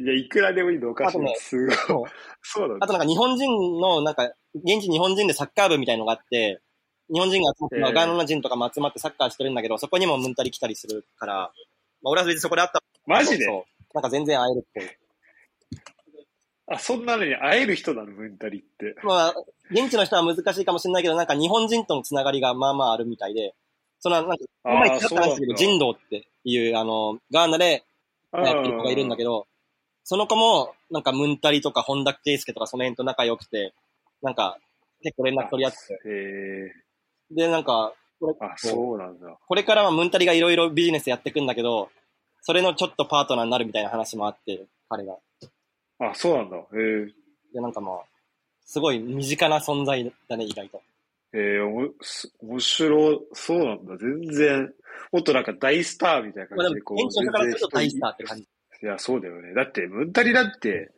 [0.00, 1.24] いや、いくらでもいいのおかしいな。
[1.24, 1.72] あとねすご
[2.06, 2.10] い。
[2.42, 2.76] そうだ。
[2.80, 6.60] あとなんか日本人の、なんか、現地日本人でサッカー部みたいのがあって、
[7.12, 11.52] 日本人が集まって、ガーナ人とかも集まってサッカーしてるんだけど、そこにもムンタリ来たりするから、まあ
[12.10, 13.46] 俺は別にそこで会ったマジで？
[13.94, 14.98] なんか全然会えるっぽい。
[16.70, 18.94] あ、そんなのに会える人なの、ムンタリって。
[19.02, 19.34] まあ、
[19.70, 23.54] 現地の人は難しいかもしれないけど、なんか日本人とのつながりがまあまああるみたいで、
[24.00, 27.84] そのなんか、あー今言ってた話だけど、人道っていう、あの、ガーナで
[28.32, 29.46] やってる子がいるんだけど、
[30.04, 33.74] その子も、なんかムンタリとか本田圭佑とかその辺と仲良くて、
[34.22, 34.58] なんか、
[35.02, 36.74] 結構連絡取り合って
[37.30, 39.38] で、なんか、これあ、そうなんだ。
[39.46, 41.90] これからはムンタリがいろいろビジネスやっていくんだけど、
[42.48, 45.18] それのちょっとパートナーになるみたいな話もあって、彼が。
[45.98, 46.56] あ、そうなんだ。
[46.56, 47.06] へえ
[47.52, 47.96] で、なんかまあ、
[48.64, 50.80] すごい身近な存在だね、意外と。
[51.34, 53.20] ええおもす面白い。
[53.34, 53.98] そうなんだ。
[53.98, 54.72] 全然、
[55.12, 58.14] もっとなんか大スターみたいな感じで、こう、からすると大スターー。
[58.14, 58.42] って感じ。
[58.82, 59.52] いや、そうだよね。
[59.52, 60.90] だって、ムンタリだって、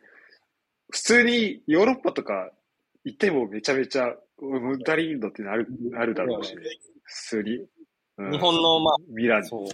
[0.89, 2.49] 普通にヨーロッパとか
[3.03, 6.61] 行ってもめちゃめちゃ、ムンタリインドってなる、あるだろうしね。
[7.03, 7.57] 普通に。
[7.57, 7.57] う
[8.29, 9.67] ん日本の、まミラあ、そう、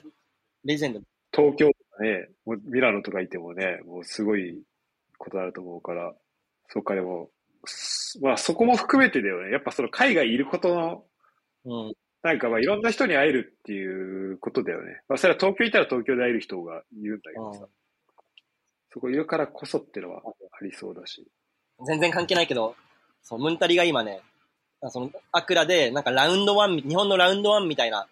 [0.63, 1.01] レジェンド。
[1.37, 4.59] 東京とかね、もうミラノとかいてもね、もうすごい
[5.17, 6.13] ことあると思うから、
[6.69, 7.29] そっかでも、
[7.65, 9.51] すまあそこも含めてだよね。
[9.51, 11.03] やっぱその海外いることの、
[11.65, 11.93] うん。
[12.23, 15.01] なんかまあいろんな人に会えるっていうことだよね。
[15.07, 17.67] まあそれは東京いたら東京で会える人がいるんだけどさ、うん
[18.97, 21.27] そこいるからこそってのはありそうだし。
[21.85, 22.75] 全然関係ないけど、
[23.21, 24.21] そう、ムンタリが今ね、
[24.89, 28.07] その、アクラで、なんかラウンドワン、日本のラウンドワンみたいな、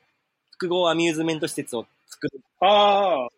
[0.51, 2.41] 複合アミューズメント施設を作る。
[2.59, 3.29] ああ、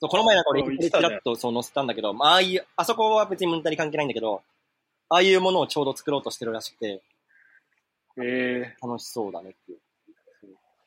[0.00, 4.42] そうこの前なんか俺、ちらっとそう載せたんだけど、まあ、ああいう、あそこは別にムンタリ関係ないんだけど、
[5.08, 7.02] ああいうものをちょうど作ろうとしてるらしくて、
[8.22, 9.78] ええ楽しそうだねっていう。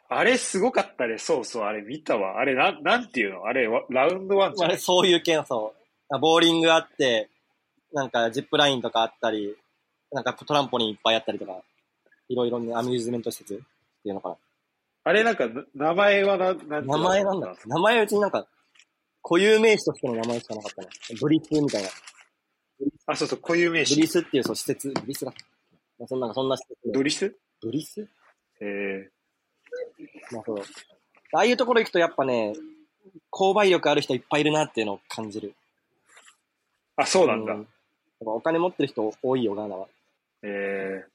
[0.09, 1.17] あれすごかったね。
[1.17, 2.39] そうそう、あれ見たわ。
[2.39, 3.45] あれなん、なんていうの？
[3.45, 4.77] あれ、わラウンドワンじゃない？
[4.77, 5.73] まあ、そういう系の、そ
[6.11, 6.19] う。
[6.19, 7.29] ボーリングあって、
[7.91, 9.55] なんかジップラインとかあったり、
[10.11, 11.53] なんかトランポリンいっぱいあったりとか、
[12.29, 13.63] いろいろね、アミューズメント施設って
[14.09, 14.35] いうのかな。
[15.05, 17.55] あれなんか、な名前はな、なん名前なんだ。
[17.65, 18.47] 名前はうちになんか、
[19.21, 20.89] 固有名詞としての名前しかなかったね。
[21.19, 21.89] ブリスみたいな。
[23.07, 24.01] あ、そうそう、固有名ブ詞。
[24.01, 25.33] リスっていうそう施設、ブリスだ。
[25.99, 27.35] まあ、そんな、そんな施設でドリス？
[27.61, 28.07] ブリス？
[28.61, 29.09] え
[30.31, 30.59] まあそう。
[31.33, 32.53] ああいうところ行くとやっぱね、
[33.31, 35.49] 購買力ある人いっぱいいるなっていうのを感じる。
[35.49, 35.53] ー、
[37.03, 37.53] あ、そうなんだ。
[37.53, 37.63] やっ
[38.23, 39.87] ぱお金持ってる人多いよ、ガーナは。
[40.43, 41.09] えー、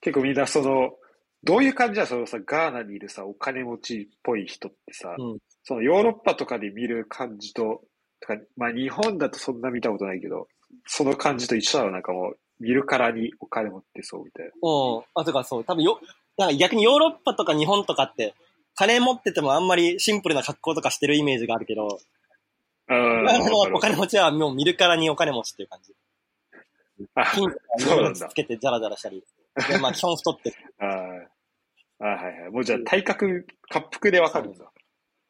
[0.00, 0.97] 結構みんなその、
[1.44, 7.82] どういう感じだそのさ、ガーナにいるさ、お金持ちっぽい人ってさ、うんそのヨーロッパとかで見る感じと、
[8.20, 10.48] とかまあ日本だとそんな見たことないけど、
[10.86, 14.52] その感じと一緒だろ、なんかもう、見るからにお金持ってそうみたいな。
[14.62, 15.04] うん。
[15.14, 16.00] あ、とかそう、多分よ、
[16.38, 18.34] なんか逆にヨーロッパとか日本とかって、
[18.74, 21.98] 金持っててもあんまりシンプルな格好とかしてるイメージがあるけど、
[22.88, 23.26] うん
[23.74, 25.94] お金持ちはもう見るからにお金持ちっていう感じ。
[27.14, 29.22] あ、金そうなんだつけてジャラジャラしたり。
[29.66, 30.56] で、まあ基本太ってる。
[30.78, 31.26] あー
[32.00, 32.50] あ、はいはい。
[32.50, 34.64] もうじゃあ体格、滑腹でわかるんだ。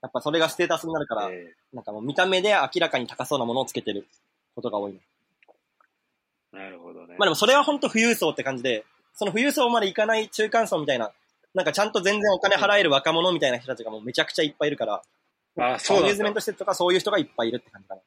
[0.02, 4.06] やっぱそれがステータスになるから、えなんかもう見た目で明らかに高そうなものをつけてる
[4.54, 5.00] ことが多い
[6.52, 7.16] なるほどね。
[7.18, 11.12] まあでもそれは本当富裕層って感じで、その富裕層までいかない中間層みたいな、
[11.54, 15.02] なんかちゃんと全然お金払える若者みたいな人たちがもうめちゃくちゃいっぱいいるから、
[15.58, 16.40] あ、そうアミューズメント。
[16.40, 18.00] 施設とかそういう人がいっぱいいるって感じかな。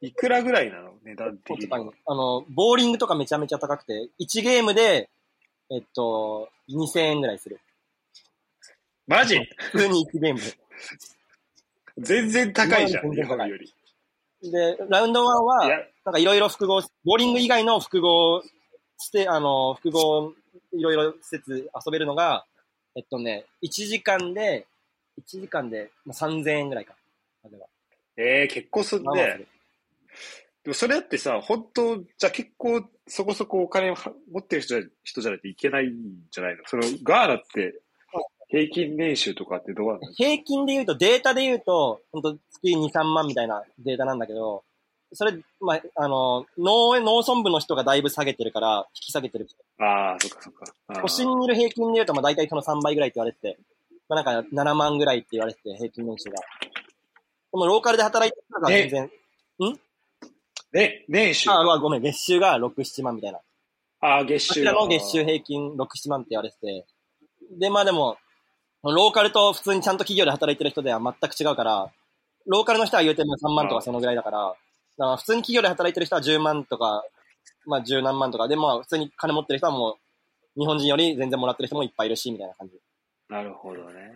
[0.00, 1.92] いくらぐらいなの値段的には？
[2.06, 5.08] あの、ボーリングとかめちゃめちゃ高くて、1ゲームで、
[5.70, 7.60] えっと、2000円ぐらいする。
[9.06, 9.38] マジ？
[9.72, 10.46] 普通に1ゲームで。
[11.98, 13.72] 全然高いじゃん、日本より。
[14.42, 15.68] で、ラウンド1は
[16.04, 18.42] なんかいろいろ複合、ボーリング以外の複合
[18.98, 20.34] して、あの、複合、
[20.72, 22.44] いろいろ施設遊べるのが、
[22.94, 24.66] えっとね、1時間で、
[25.18, 26.94] 1時間でまあ3000円ぐらいか。
[27.44, 27.66] 例えば
[28.18, 29.46] ええ結構すんね
[30.66, 35.92] でもそれだってさ、本当じゃあ結構そこそこお金をは持ってる人じゃ人じゃないといけないん
[36.32, 36.64] じゃないの？
[36.66, 37.80] そのガーナって
[38.48, 44.64] 平均年収とかってどうなの平均で言うと、データで言うと、本当月2、3万みたいなデータなんだけど、
[45.12, 49.48] それ、まあ、あの、農、農村部の人がだいぶ下げてるから、引き下げてる。
[49.78, 51.00] ああ、そっかそっか。
[51.00, 53.58] 都心にいる平均で言うと、まあ大体その3倍ぐらいって言われてて、
[54.08, 56.36] まあなんか7万ぐらいって言われてて、平均年収が。
[56.36, 56.42] で
[57.52, 59.10] もローカルで働いてる人が全然、
[59.58, 59.80] ね、
[60.72, 61.50] 年収。
[61.50, 63.40] あ、まあごめん、月収が6、7万みたいな。
[64.00, 64.48] ああ、月収。
[64.48, 66.86] こちらの月収平均6、7万って言われてて、
[67.58, 68.16] で、まあでも、
[68.82, 71.90] ローカルと普通にちゃんと企業で働いてる人では全く違うから、
[72.46, 77.04] ローカルの人は言うても3万とかそのぐらいだから、だから普通に企業で働いてる人は10万とか、
[77.66, 79.96] まあ10何万とかで、まあ普通に金持ってる人はも
[80.56, 82.74] う、日本人より全然もらってる人もいっぱいいるし、みたいな感じ。
[83.28, 84.12] なるほどね。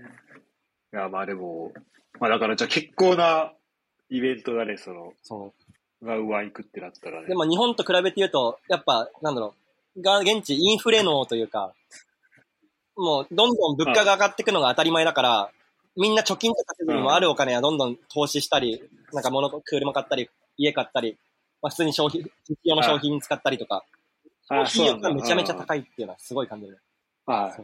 [0.93, 1.73] いや、まあでも、
[2.21, 3.53] まあだからじゃあ結構な
[4.09, 5.70] イベントだね、その、そう。
[6.03, 7.29] が上行くってなったらね。
[7.29, 9.55] でも日本と比べて言うと、やっぱ、なんだろ
[9.97, 11.73] う、が、現地インフレ能というか、
[12.97, 15.51] もう、どんどん物価が上がっていくのが当たり前だから、
[15.97, 18.83] みんな貯金とかせずにもあるお金はどんどん投資したり、
[19.13, 21.19] なんか物、車買ったり、家買ったり、
[21.63, 23.85] まあ普通に消費、必要の商品に使ったりとか、
[24.49, 26.79] あ消費力がそうなんだめちゃめちゃ高いっていうのはすごい感じるね。
[27.27, 27.63] はい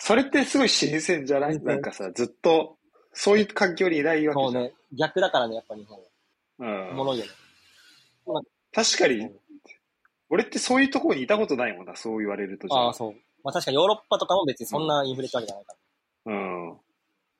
[0.00, 1.60] それってすごい新鮮じゃない？
[1.60, 2.76] なんかさ、ずっと、
[3.12, 4.52] そういう環境にいないわけじゃん。
[4.52, 6.04] そうね、逆だからね、やっぱ日本は。
[6.60, 7.30] うんおもろいよね。
[8.72, 9.40] 確かにうん、
[10.30, 13.12] 俺ってそういうところにいたことないもんな、そう言われるとじゃああ、そう。
[13.42, 15.74] まあ確かにヨーロッパとかも別にそんなインフレってわけじゃないか
[16.26, 16.32] ら。
[16.32, 16.76] うん。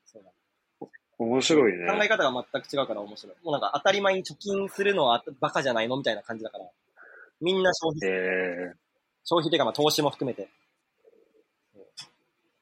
[0.07, 0.31] そうだ
[1.19, 1.87] 面白いね。
[1.87, 3.37] 考え方が全く違うから面白い。
[3.45, 6.65] もうなんか当たり前に貯金するのはバカじゃないのみたいな感じだから。
[7.41, 8.75] みんな消費、え
[9.25, 10.49] 消費っていうかまあ投資も含めて。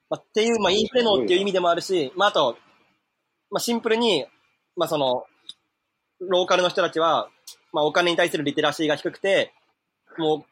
[0.09, 2.57] まあ、っていう、まあインフレ能っていう意味でもあるし、まああと、
[3.51, 4.27] まあシンプルに、
[4.77, 5.25] まあその、
[6.21, 7.29] ローカルの人たちは、
[7.73, 9.53] まあお金に対するリテラシーが低くて、
[10.19, 10.45] も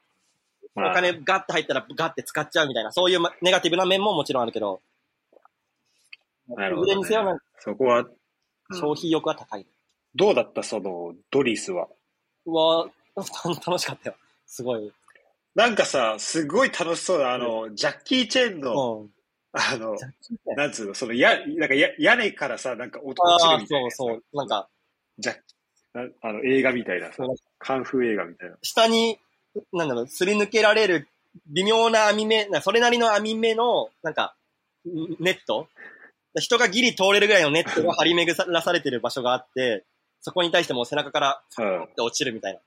[0.76, 4.80] うー、お金ガッて入ったらガッて使っちゃうみたいな、そういうまネガティブな面ももちろんあるけど、
[6.48, 7.38] なるほど、ねか。
[7.58, 8.04] そこは、
[8.70, 9.66] 消費欲は高い。
[10.14, 10.62] どうだった？
[10.62, 11.88] その、ドリスは。
[12.46, 14.16] は、楽しかったよ。
[14.46, 14.92] すごい。
[15.54, 19.10] なんかさ、すごい楽しそうな、あの、ジャッキー・チェンの、うん。
[19.52, 19.96] あの、
[20.56, 23.90] なんつうの、その、や、なんかや、屋根からさ、なんか落ちるみたいな。
[23.90, 24.36] そうそう。
[24.36, 24.68] なんか、
[25.18, 25.42] ジャッな
[25.94, 27.24] あの、映画みたいなさ
[27.58, 28.56] カンフー映画みたいな。
[28.62, 29.18] 下に、
[29.72, 31.08] なんだろう、すり抜けられる
[31.46, 34.34] 微妙な網目、なそれなりの網目の、なんか、
[34.86, 35.68] んネット？
[36.36, 39.84] 人がギリ通れるぐらいのネットが張り巡らされてる場所があって、
[40.20, 41.84] そこに対してもう背中から、うん。
[41.84, 42.58] って落ちるみたいな。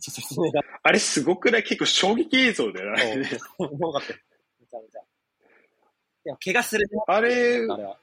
[0.00, 1.62] ちょっと説明が、あれすごくない？
[1.62, 3.22] 結構衝撃映像だよね。
[3.22, 4.18] かったよ。
[4.60, 5.00] めちゃめちゃ。
[6.24, 7.96] でも、怪我するね、あれ、あれは。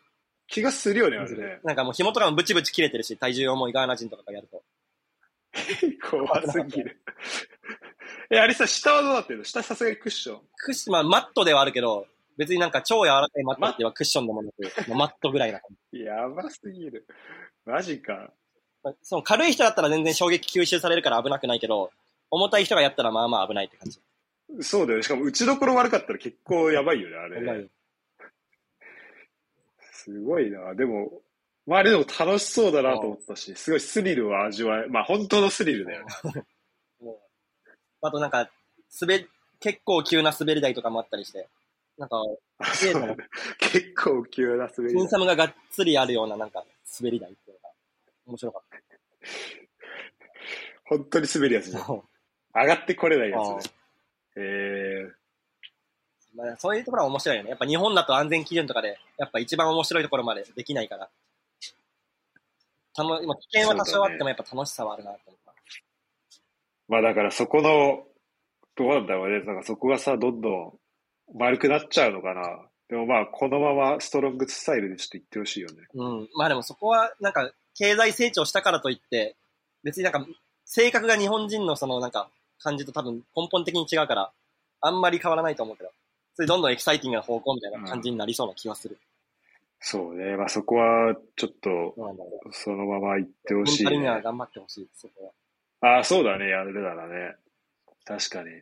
[0.50, 1.60] 気がするよね、あれね。
[1.64, 4.64] なんかもう紐とかもブチブチ切れてるし、体重重いガーナ人とかがやると。
[6.10, 7.02] 怖すぎる。
[8.32, 9.46] え、あれさ、下はどうなってるの？
[9.46, 10.42] 下さすがにクッション。
[10.58, 12.08] クッション、まあ、マットではあるけど、
[12.38, 16.00] 別になんか超柔らかいマットってはクッションでもなく、マットぐらいな感じ。
[16.02, 17.06] やばすぎる。
[17.66, 18.32] マジか。
[18.84, 21.92] まあその軽い人だったら全然衝撃吸収されるから危なくないけど、
[22.32, 24.00] 重たい人がやったらまあまあ危ないって感じ。
[24.62, 25.02] そうだよ。
[25.02, 27.68] しかも打ちどころ悪かったら結構やばいよね、あれ。
[30.04, 30.76] すごいな。
[30.76, 31.22] でも、
[31.66, 36.08] まあでも楽しそうだなと思ったし、すごいスリルを味わえ、まあ本当のスリルだよね。
[38.02, 38.50] あとなんか、
[39.02, 39.28] 滑り、
[39.60, 41.48] 結構急な滑り台とかもあったりして、
[41.98, 43.18] なんか、ね
[43.60, 45.10] 結構急な滑りピンだ。
[45.10, 46.64] サムががっつりあるようななんか
[47.00, 47.70] 滑り台っていうのが
[48.28, 48.80] 面白かっ
[50.86, 51.94] 本当に滑るやつじゃた。
[51.94, 52.02] ん。
[52.56, 53.74] 上がってこれないやあつね。
[54.38, 55.12] え
[56.36, 57.50] まあ、そういうところは面白いよね。
[57.50, 61.10] やっぱ日本だと安全基準とかで、やっぱ一番面白いところまでできないから。
[62.94, 65.52] たの今危険は多少あってもやっぱ楽しさはあるなと思った。
[65.52, 65.56] ー、
[66.89, 68.04] まあだからそこの、
[68.76, 69.46] どうなんだろうね。
[69.46, 70.74] なんかそこがさ、どんどん
[71.38, 72.65] 丸くなっちゃうのかな。
[72.89, 75.76] でもまあ、このままストロングスタイルでちょっと言ってほしいよね。
[75.94, 76.30] うん。
[76.36, 79.36] まあでもそこはなんか経済成長したからといって、
[79.84, 80.26] 別になんか
[80.65, 84.32] 性格が日本人のそのなんか感じと多分根本的に違うから、
[84.82, 85.92] あんまり変わらないと思うけど、
[86.39, 88.97] それどんどんエキサイティングな方向みたいな感じになりそうな気はする。
[89.82, 90.38] そうね。
[90.38, 91.93] まあそこはちょっと。
[92.52, 94.21] そのまま行ってほしい、メンタルにはね。
[94.21, 95.34] 頑張ってほしい、そこ
[95.82, 96.47] ああ、そうだね。
[96.47, 97.36] やるならね。
[98.06, 98.52] 確かに。
[98.52, 98.54] い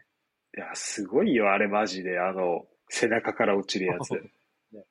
[0.53, 2.17] や、すごいよ、あれマジで。
[2.17, 4.09] あの、背中から落ちるやつ
[4.73, 4.83] ね。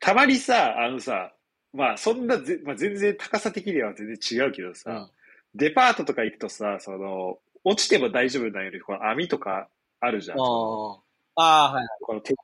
[0.00, 1.32] たまにさ、あのさ、
[1.72, 5.10] まあそんなぜ、まあ、全然高さ的には全然違うけどさ、は。
[5.54, 9.68] デパートとか行くとさ、その、落ちても大丈夫なように、この網とか
[10.00, 10.38] あるじゃん。
[10.38, 11.05] うん。
[11.36, 11.86] ああ、はい。
[12.02, 12.34] この手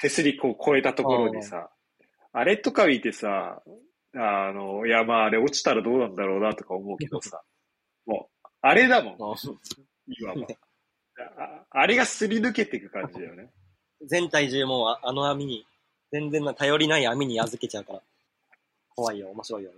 [0.00, 1.70] 手すりこう超えたところにさ、
[2.32, 3.62] あれとか見てさ、
[4.14, 7.42] あの、いやまああれ落ちたらどうなんだろうなとか思うけどさ、
[8.06, 10.46] もう、あれだもん、いわば。
[11.36, 13.50] ああれがすり抜けていく感じだよね。
[14.02, 15.66] 全体重もああの網に、
[16.12, 18.02] 全然な頼りない網に預けちゃうから。
[18.94, 19.70] 怖いよ、面白いよ。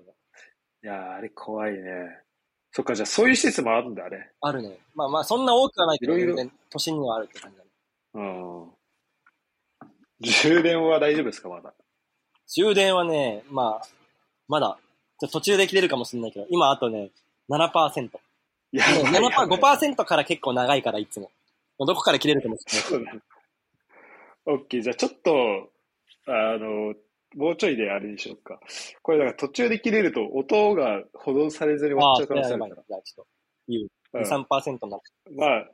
[0.82, 2.22] いやーあれ怖いね。
[2.72, 4.30] そっか、じゃあそういう施設もあるんだ、あれ。
[4.40, 4.78] あるね。
[4.94, 7.59] まあまあ、そんな多くはないけど、全然都心にはあるって感じ。
[8.14, 8.70] うん。
[10.20, 11.72] 充電は大丈夫ですか、まだ？
[12.48, 13.88] 充電はね、まあ、
[14.48, 14.78] まだ、
[15.32, 17.10] 途中で切れるかもしれないけど、今あとね、
[17.48, 18.10] 7%。
[18.72, 21.30] いやもう7%、ばいやばい5%から結構長いから、いつも。
[21.78, 23.12] もうどこから切れるかもしれないそうだ。
[24.46, 25.70] オッケー、じゃあちょっと、
[26.26, 26.94] あの、
[27.36, 28.58] もうちょいであれにしようか。
[29.02, 32.66] これだから途中で切れると音が保存されずに終わっちゃう可能性あるか。
[32.66, 33.26] やばいじゃあちょっと、
[33.68, 33.88] 言う。
[34.12, 34.22] ら。
[34.24, 35.12] 2、3%になって。
[35.26, 35.70] うんまあ、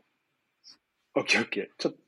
[1.14, 1.66] オッケーオッケー。
[1.78, 1.98] ちょっと、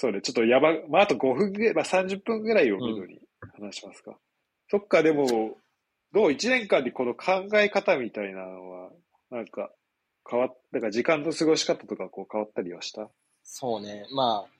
[0.00, 3.20] そうね、ちょっとやば、まああと5分ぐらい、まあ30分ぐらいをめどに
[3.60, 4.16] 話しますか。
[4.70, 5.26] そっか、でも、
[6.12, 8.90] どう ?1 年間でこの考え方みたいなのは、
[9.30, 9.72] なんか、
[10.30, 13.10] 変わっ、なんか時間の過ごし方とかこう変わったりはした？
[13.42, 14.06] そうね。
[14.14, 14.50] まあ、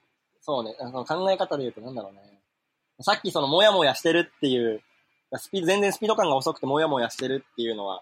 [0.41, 0.75] そうね。
[0.79, 2.41] あの考え方で言うとなんだろうね。
[3.01, 4.81] さっきそのもやもやしてるっていう、
[5.37, 8.01] スピード、全然スピード感が遅くてもやもやしてるっていうのは、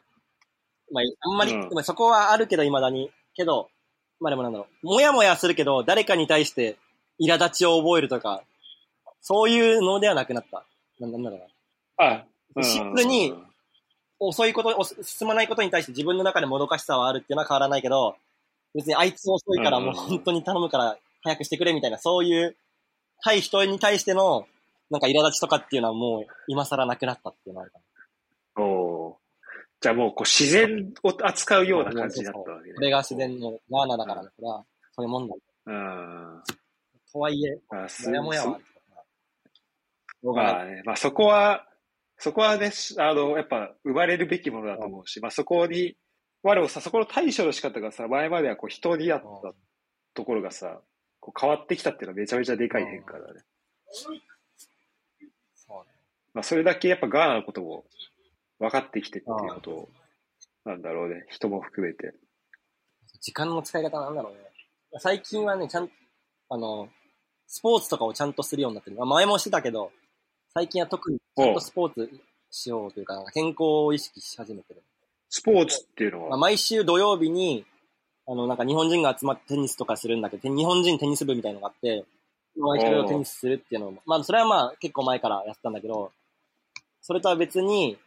[0.91, 3.12] まあ、あんまり、うんまあそこはあるけど未だに。
[3.36, 3.69] けど、
[4.19, 4.88] まあでもなんだろう。
[4.88, 6.78] もやもやするけど、誰かに対して
[7.19, 8.43] 苛立ちを覚えるとか、
[9.21, 10.65] そういうのではなくなった。
[10.99, 11.45] なんなんだろうな。
[12.06, 12.25] あ、
[12.56, 13.34] うんシンプルに
[14.19, 18.15] 遅いこと、お進まないことに対して自分の中でもどかしさはあるっていうのは変わらないけど、
[18.73, 22.56] 別にあいつ遅いからうんもう本当に頼むから早くしてくれみたいな、そういう
[23.23, 24.47] 対人に対しての
[24.89, 29.15] なんか苛立ちとかっていうのはもう今更なくなったっていうのはあるかおー
[29.80, 31.69] じゃあもうこう自然を扱うな。
[31.69, 32.75] ような感じになったわけね。
[32.75, 35.36] これが自然のガーナだからね、これはそういうもんだ。
[35.67, 36.43] うん。
[37.12, 37.60] とはいえ、
[38.10, 38.60] もやもやは。
[40.24, 41.67] まあね、まあそこは、
[42.17, 45.96] そこはね、しあの、やっぱ生まれるべきものだと思うし、まあそこに、
[46.43, 49.54] まあでもさ、そこの対処の仕方がさ、前まではこう人にあった
[50.13, 50.82] ところがさ、
[51.20, 53.41] こう変わってきたっていうのはめちゃめちゃでかい変化だね。
[56.34, 57.86] まあそれだけやっぱガーナのことも
[58.60, 59.89] 分かってきてっていうこと
[60.65, 62.13] なんだろうね、人も含めて。
[63.22, 64.39] 時間の使い方なんだろうね。
[65.00, 65.89] 最近はね、ちゃん、
[66.49, 66.89] あの、
[67.47, 68.97] スポーツとかをちゃんとするようになってる。
[68.97, 69.91] まあ前もしてたけど、
[70.53, 72.09] 最近は特にちゃんとスポーツ
[72.51, 74.82] しようというか、健康を意識し始めてる。
[75.30, 77.65] スポーツっていうのまあ、は、毎週土曜日に、
[78.28, 82.05] あの、なんか日本人が集まってテニスとかするんだけど、て日本人テニス部みたいのがあって、
[82.57, 86.11] 毎週テニスするっていうのも、まあそれはまあ結構前からやってたんだけど、
[87.01, 87.97] それとは別に、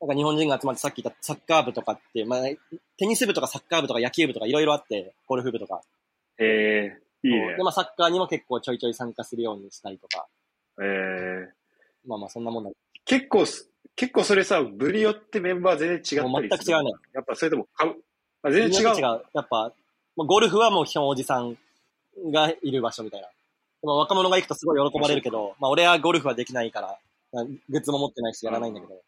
[0.00, 2.40] なんか日本人が集まってさっき言ったサッカー部とかって、まあ
[2.96, 5.82] テニス部とかサッカー部とか野球部とかいろいろあって、ゴルフ部とか。
[6.38, 7.62] えー、いいねで、。
[7.62, 10.26] まあサッカーにも結構ちょいちょい参加するようにしたりとか、
[10.80, 11.46] えー、
[12.06, 12.70] まあまあそんなもんだ。
[13.04, 16.92] 結構す、結構それさ、部によってメンバー全然違ったり全く違うね。
[17.12, 17.94] やっぱそれでもか、
[18.42, 18.96] あ全然違う。
[18.96, 19.02] 違う。
[19.02, 19.72] やっぱ、
[20.16, 21.56] まあ、ゴルフはもう基本おじさん
[22.32, 23.28] がいる場所みたいな。
[23.82, 26.98] まあ、若者が行くとすごい喜ばれるけど、まあ俺はゴルフはできないから、
[27.68, 29.00] グッズも持ってないしやらないんだけど、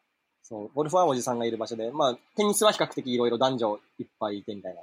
[0.42, 4.80] そう、ゴルフはおじさんがいる場所で、まあテニスは比較的いろいろ男女いっぱいいてみたいな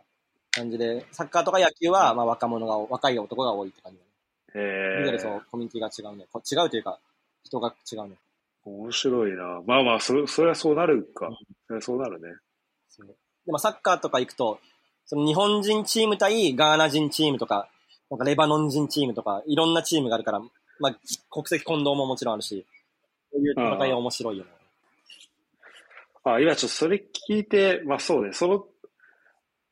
[0.59, 4.65] 感じで、サッカーとか野球はまあ若者が、若い男が多いって感じだね。
[4.65, 4.99] へえ。
[4.99, 6.25] 見てるそう、コミュニティが違うね。
[6.31, 6.99] こ違うというか、
[7.43, 8.15] 人が違うね。
[8.65, 9.61] 面白いな。
[9.65, 11.29] まあまあ、そ、そりゃそうなるか。
[11.67, 12.35] そりゃそうなるね。
[12.89, 13.07] そう
[13.45, 14.59] でもサッカーとか行くと、
[15.05, 17.69] その日本人チーム対ガーナ人チームとか、
[18.11, 20.39] なんかレバノン人チームとか、いろんなチームがあるから、
[20.79, 20.99] まあ、
[21.31, 22.65] 国籍混同ももちろんあるし、
[23.31, 24.51] そういう戦いは面白いよね。
[26.23, 28.65] あ、今ちょっとそれ聞いて、まあそうね、その、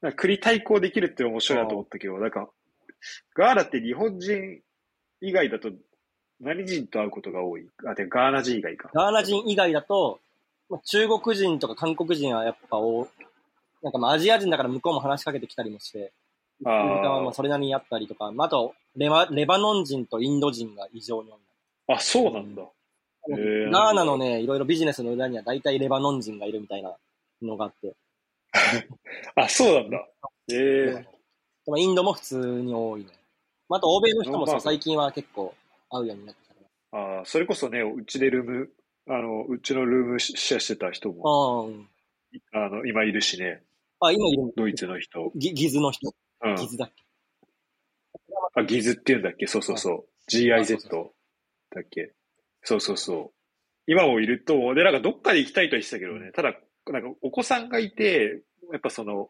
[0.01, 2.49] なんか国対抗できるって面白いなと思ったけど、なんか、
[3.35, 4.61] ガーナって日本人
[5.21, 5.71] 以外だと
[6.39, 7.67] 何人と会うことが多い？
[7.85, 8.89] あ、でガーナ人以外か。
[8.93, 10.19] ガーナ人以外だと、
[10.69, 13.07] まあ、中国人とか韓国人はやっぱお、
[13.81, 16.11] なんかまあアジア人だから向こうも話しかけてきたりもして、
[16.65, 21.37] あまあそれなりにあったりとか、まあ、あとレバ、レバノン人とインド人が異常に多い。
[21.95, 22.63] あ、そうなんだ。
[23.29, 26.95] ガーナのね、いろいろビジネスの裏には大体レバノン人がいるみたいな
[27.41, 27.93] のがあって、
[29.35, 30.07] あ、そうなんだ。
[30.51, 30.55] え
[30.99, 31.05] え
[31.67, 33.07] まあインドも普通に多いね。
[33.69, 35.53] まあ、あと欧米の人もまあそう最近は結構
[35.89, 36.61] 会うようになってきたか
[37.19, 38.69] あそれこそね、うちでルーム、
[39.09, 41.15] あの、うちのルームシェアしてた人ら。
[41.15, 41.69] も、
[42.53, 43.63] ああの、今いるしね、
[43.99, 45.31] あ、今いるドイツの人。
[45.35, 46.13] ギギズの人。
[46.43, 46.55] うん。
[46.55, 47.03] ギズだっけ
[48.55, 49.47] あ、ギズって言うんだっけ？
[49.47, 50.31] そうそうそう。
[50.31, 51.13] GIZ そ
[51.71, 52.13] だっけ？
[52.63, 53.33] そうそうそう。
[53.87, 56.53] 今もいると、で、なんかどっかで行きたいとは言ってたけどね、ただ、
[56.91, 58.41] なんかお子さんがいて、
[58.71, 59.29] やっぱその、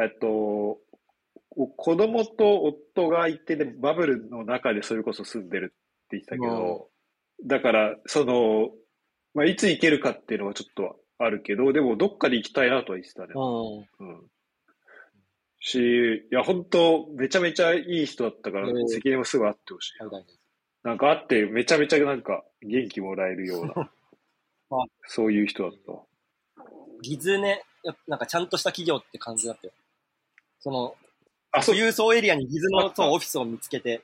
[0.00, 0.78] えっと、
[1.56, 5.74] お子供と夫がいて、で、バブルの中でそれこそ住んでる
[6.06, 6.88] って言ってたけど、
[7.46, 8.70] だから、その、
[9.34, 13.32] まあ、いつ行けるかっていうのはちょっとあるけど、でもどっかで行きたいなとは言ってたね。
[13.34, 14.08] うん。
[14.08, 14.30] うん。
[15.60, 19.98] し、いや、本当めちゃめちゃいい人だったから、うん責任もすぐ会ってほしい。
[20.84, 23.74] ななんか会って、めちゃめちゃなんか元気もらえるような
[24.70, 26.04] あ、そういう人だったわ。
[27.02, 27.64] ギズね、やっぱ
[28.06, 29.72] なんかちゃんとした企業って感じだったよ。
[30.60, 30.96] その、
[31.52, 34.02] あ、そう、富裕層エリアにギズのそうオフィスを見つけて、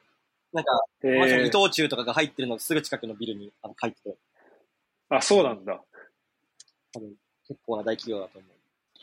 [0.52, 4.16] なんか、えまさに伊ー、藤忠とかが入ってるのすぐ近くのビルにあの入ってて、
[5.08, 5.80] あ、そうなんだ。
[6.92, 7.12] 多分
[7.46, 8.50] 結構な大企業だと思う。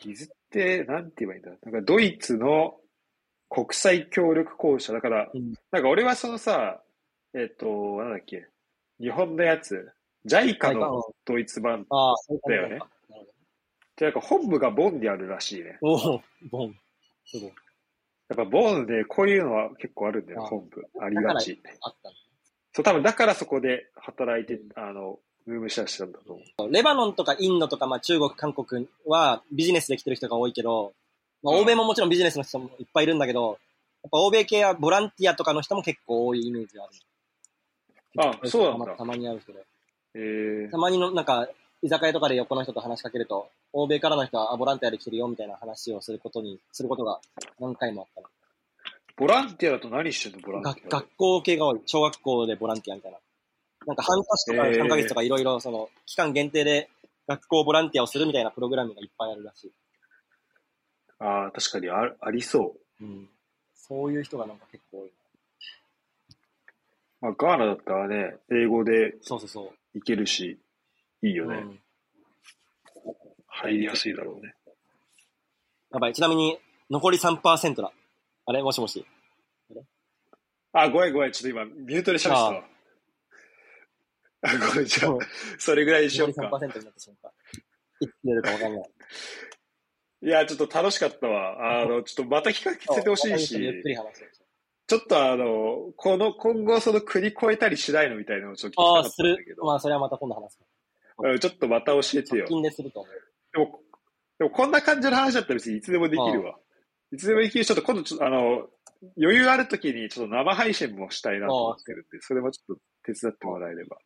[0.00, 2.76] ギズって、なんて言えばいいんだなんかドイツの
[3.48, 5.54] 国際協力公社だから、うん。
[5.70, 6.82] なんか俺はそのさ、
[7.34, 8.46] えっ、と、なんだっけ、
[9.00, 9.90] 日本のやつ、
[10.26, 11.86] JICA のドイツ版
[12.46, 12.78] だよね
[13.98, 14.04] か。
[14.04, 15.78] なるってなんか本部がボンにあるらしいね。
[15.82, 16.76] おお、ボン。
[17.26, 17.52] すごい。
[18.28, 20.86] やっぱボンでこういうのは結構あるんだよ、あ本部。
[21.00, 21.60] ありがち。
[21.80, 22.14] あったね
[22.74, 26.72] そう、多分だからそこで働いて、あの、ルームシェアしてたんだと思う。
[26.72, 30.92] レバノンとかインドとか、まあ、中国、韓国はビジネスで来てる人が多いけど、
[31.42, 33.58] まあ、うん欧米ももちろんビジネスの人もいっぱいいるんだけど、
[34.02, 36.92] やっぱ欧米系はボランティアとかの人も結構多いイメージがある。
[38.42, 39.64] あそうなんだたまに会う人で。
[40.14, 41.48] えーた、まにの、なんか、
[41.82, 47.20] 居酒屋とかで横の人と話しかけると、欧米からの人はあボランティアで来てるよみたいな話をすることに、することが
[47.60, 48.28] 何回もあったの。
[49.16, 50.46] ボランティアだと何してんの？
[50.46, 51.82] ボランティアで学学校系が多い。
[51.86, 53.18] 小学校でボランティアみたいな。
[53.86, 56.90] なんか半年とかへー3ヶ月とかいろいろその期間限定で
[57.26, 59.72] 学校ボランティアをするみたいなプログラムがいっぱいあるらしい。
[61.20, 63.04] ああ、確かにあありそう。
[63.04, 63.28] うん。
[63.74, 65.10] そういう人がなんか結構多い。
[67.20, 69.98] まあ、ガーナだったらね、英語でそうそうそう。
[69.98, 70.58] いけるし、
[71.22, 71.56] いいよね。
[71.56, 71.80] うん、
[73.46, 74.54] 入りやすいだろうね。
[75.92, 76.12] やばい。
[76.12, 76.58] ちなみに、
[76.90, 77.92] 残り3%だ。
[78.46, 78.62] あれ？
[78.62, 79.04] もしもし。
[80.72, 81.32] あ、ごめんごめん。
[81.32, 82.64] ちょっと今、ミュートで喋ってたわ。
[84.42, 85.12] あ、ごめん、じゃあ
[85.58, 86.56] それぐらいにしよ残りうか。
[86.56, 87.32] 3%になってしまった。
[88.00, 88.90] いつ出るかわかんない。
[90.22, 91.82] いや、ちょっと楽しかったわ。
[91.82, 94.04] あの、ちょっとまた聞かせてほしいし、ゆっくり話
[94.86, 99.54] ちょっとあの、この、今後その国越えたりしないのみたいなのをちょっとああ、聞きするたかったんだけ。
[99.54, 100.58] ど、まあ、それはまた今度話す。
[101.18, 103.12] うんちょっとまた教えてよですると思う。
[103.52, 103.80] でも、
[104.38, 106.56] でもこんな感じの話だったら別にいつでもできるわ。
[107.12, 108.68] いつでもできるし、ちょっと今度ちょっとあの、
[109.20, 113.98] 余裕ある時にちょっと生配信もしたいなと思ってるんで、それもちょっと手伝ってもらえれば。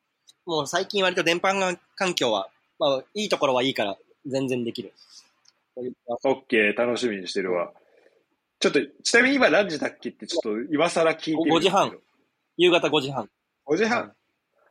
[0.46, 2.48] もう最近割と電波環境は、
[2.78, 3.96] まあ、いいところはいいから、
[4.26, 4.92] 全然できる。
[5.74, 7.72] そういうオッケー、楽しみにしてるわ。
[8.58, 11.76] ちょっと、ちなみに今何時だっけってちょっと今更聞いてみるんですけど。
[11.76, 11.98] 5時半
[12.56, 13.30] 夕方5時半。
[13.66, 14.12] 5時半、うん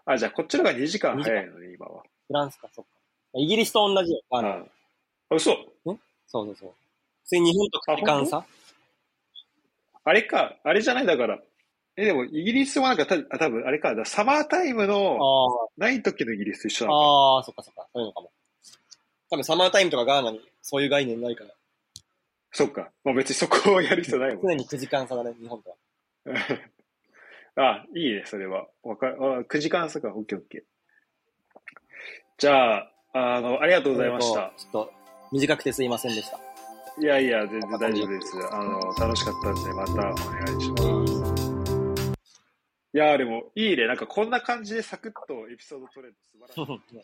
[0.06, 2.04] あ、じゃあこっちの方が2時間早いのね、今は。
[2.32, 2.92] フランスか、そっか。
[3.36, 4.22] イギリスと同じよ。
[4.32, 4.52] あのあ
[5.32, 5.52] あ、嘘。
[5.52, 6.70] そうそうそう。
[7.24, 8.46] 普通に日本と時間差
[10.04, 11.40] あれか、あれじゃないだから。
[11.98, 17.02] え、でもイギリスはなんかた、あ、多分あれか、サマータイムのあない時のイギリスと一緒なあ、の
[17.38, 17.86] ああ、そっかそっか。
[17.94, 18.32] そういうのかも。
[19.30, 21.52] 多分サマータイムとかガーナにそういう概念ないから。
[22.54, 22.92] そっか。
[23.04, 24.42] まあ別にそこをやる人ないもん。
[24.44, 25.76] 常に9時間差だね、日本とは。
[27.56, 28.68] あ、いいね、それは。
[28.84, 29.12] わかあ
[29.42, 30.64] 9時間差か、オッケーオッケー。
[32.42, 34.52] じゃあ、あの、ありがとうございました。
[34.58, 34.92] ちょっと、
[35.32, 36.40] 短くてすいませんでした。
[37.00, 38.34] いやいや、全然大丈夫です。
[38.52, 40.78] あの、楽しかったんで、またお願いしま
[42.08, 42.14] す。
[42.96, 43.86] いや、でも、いいね。
[43.86, 46.96] なんかこんな感じでサクッとエピソード取れるの素晴らしい。
[46.96, 47.04] ね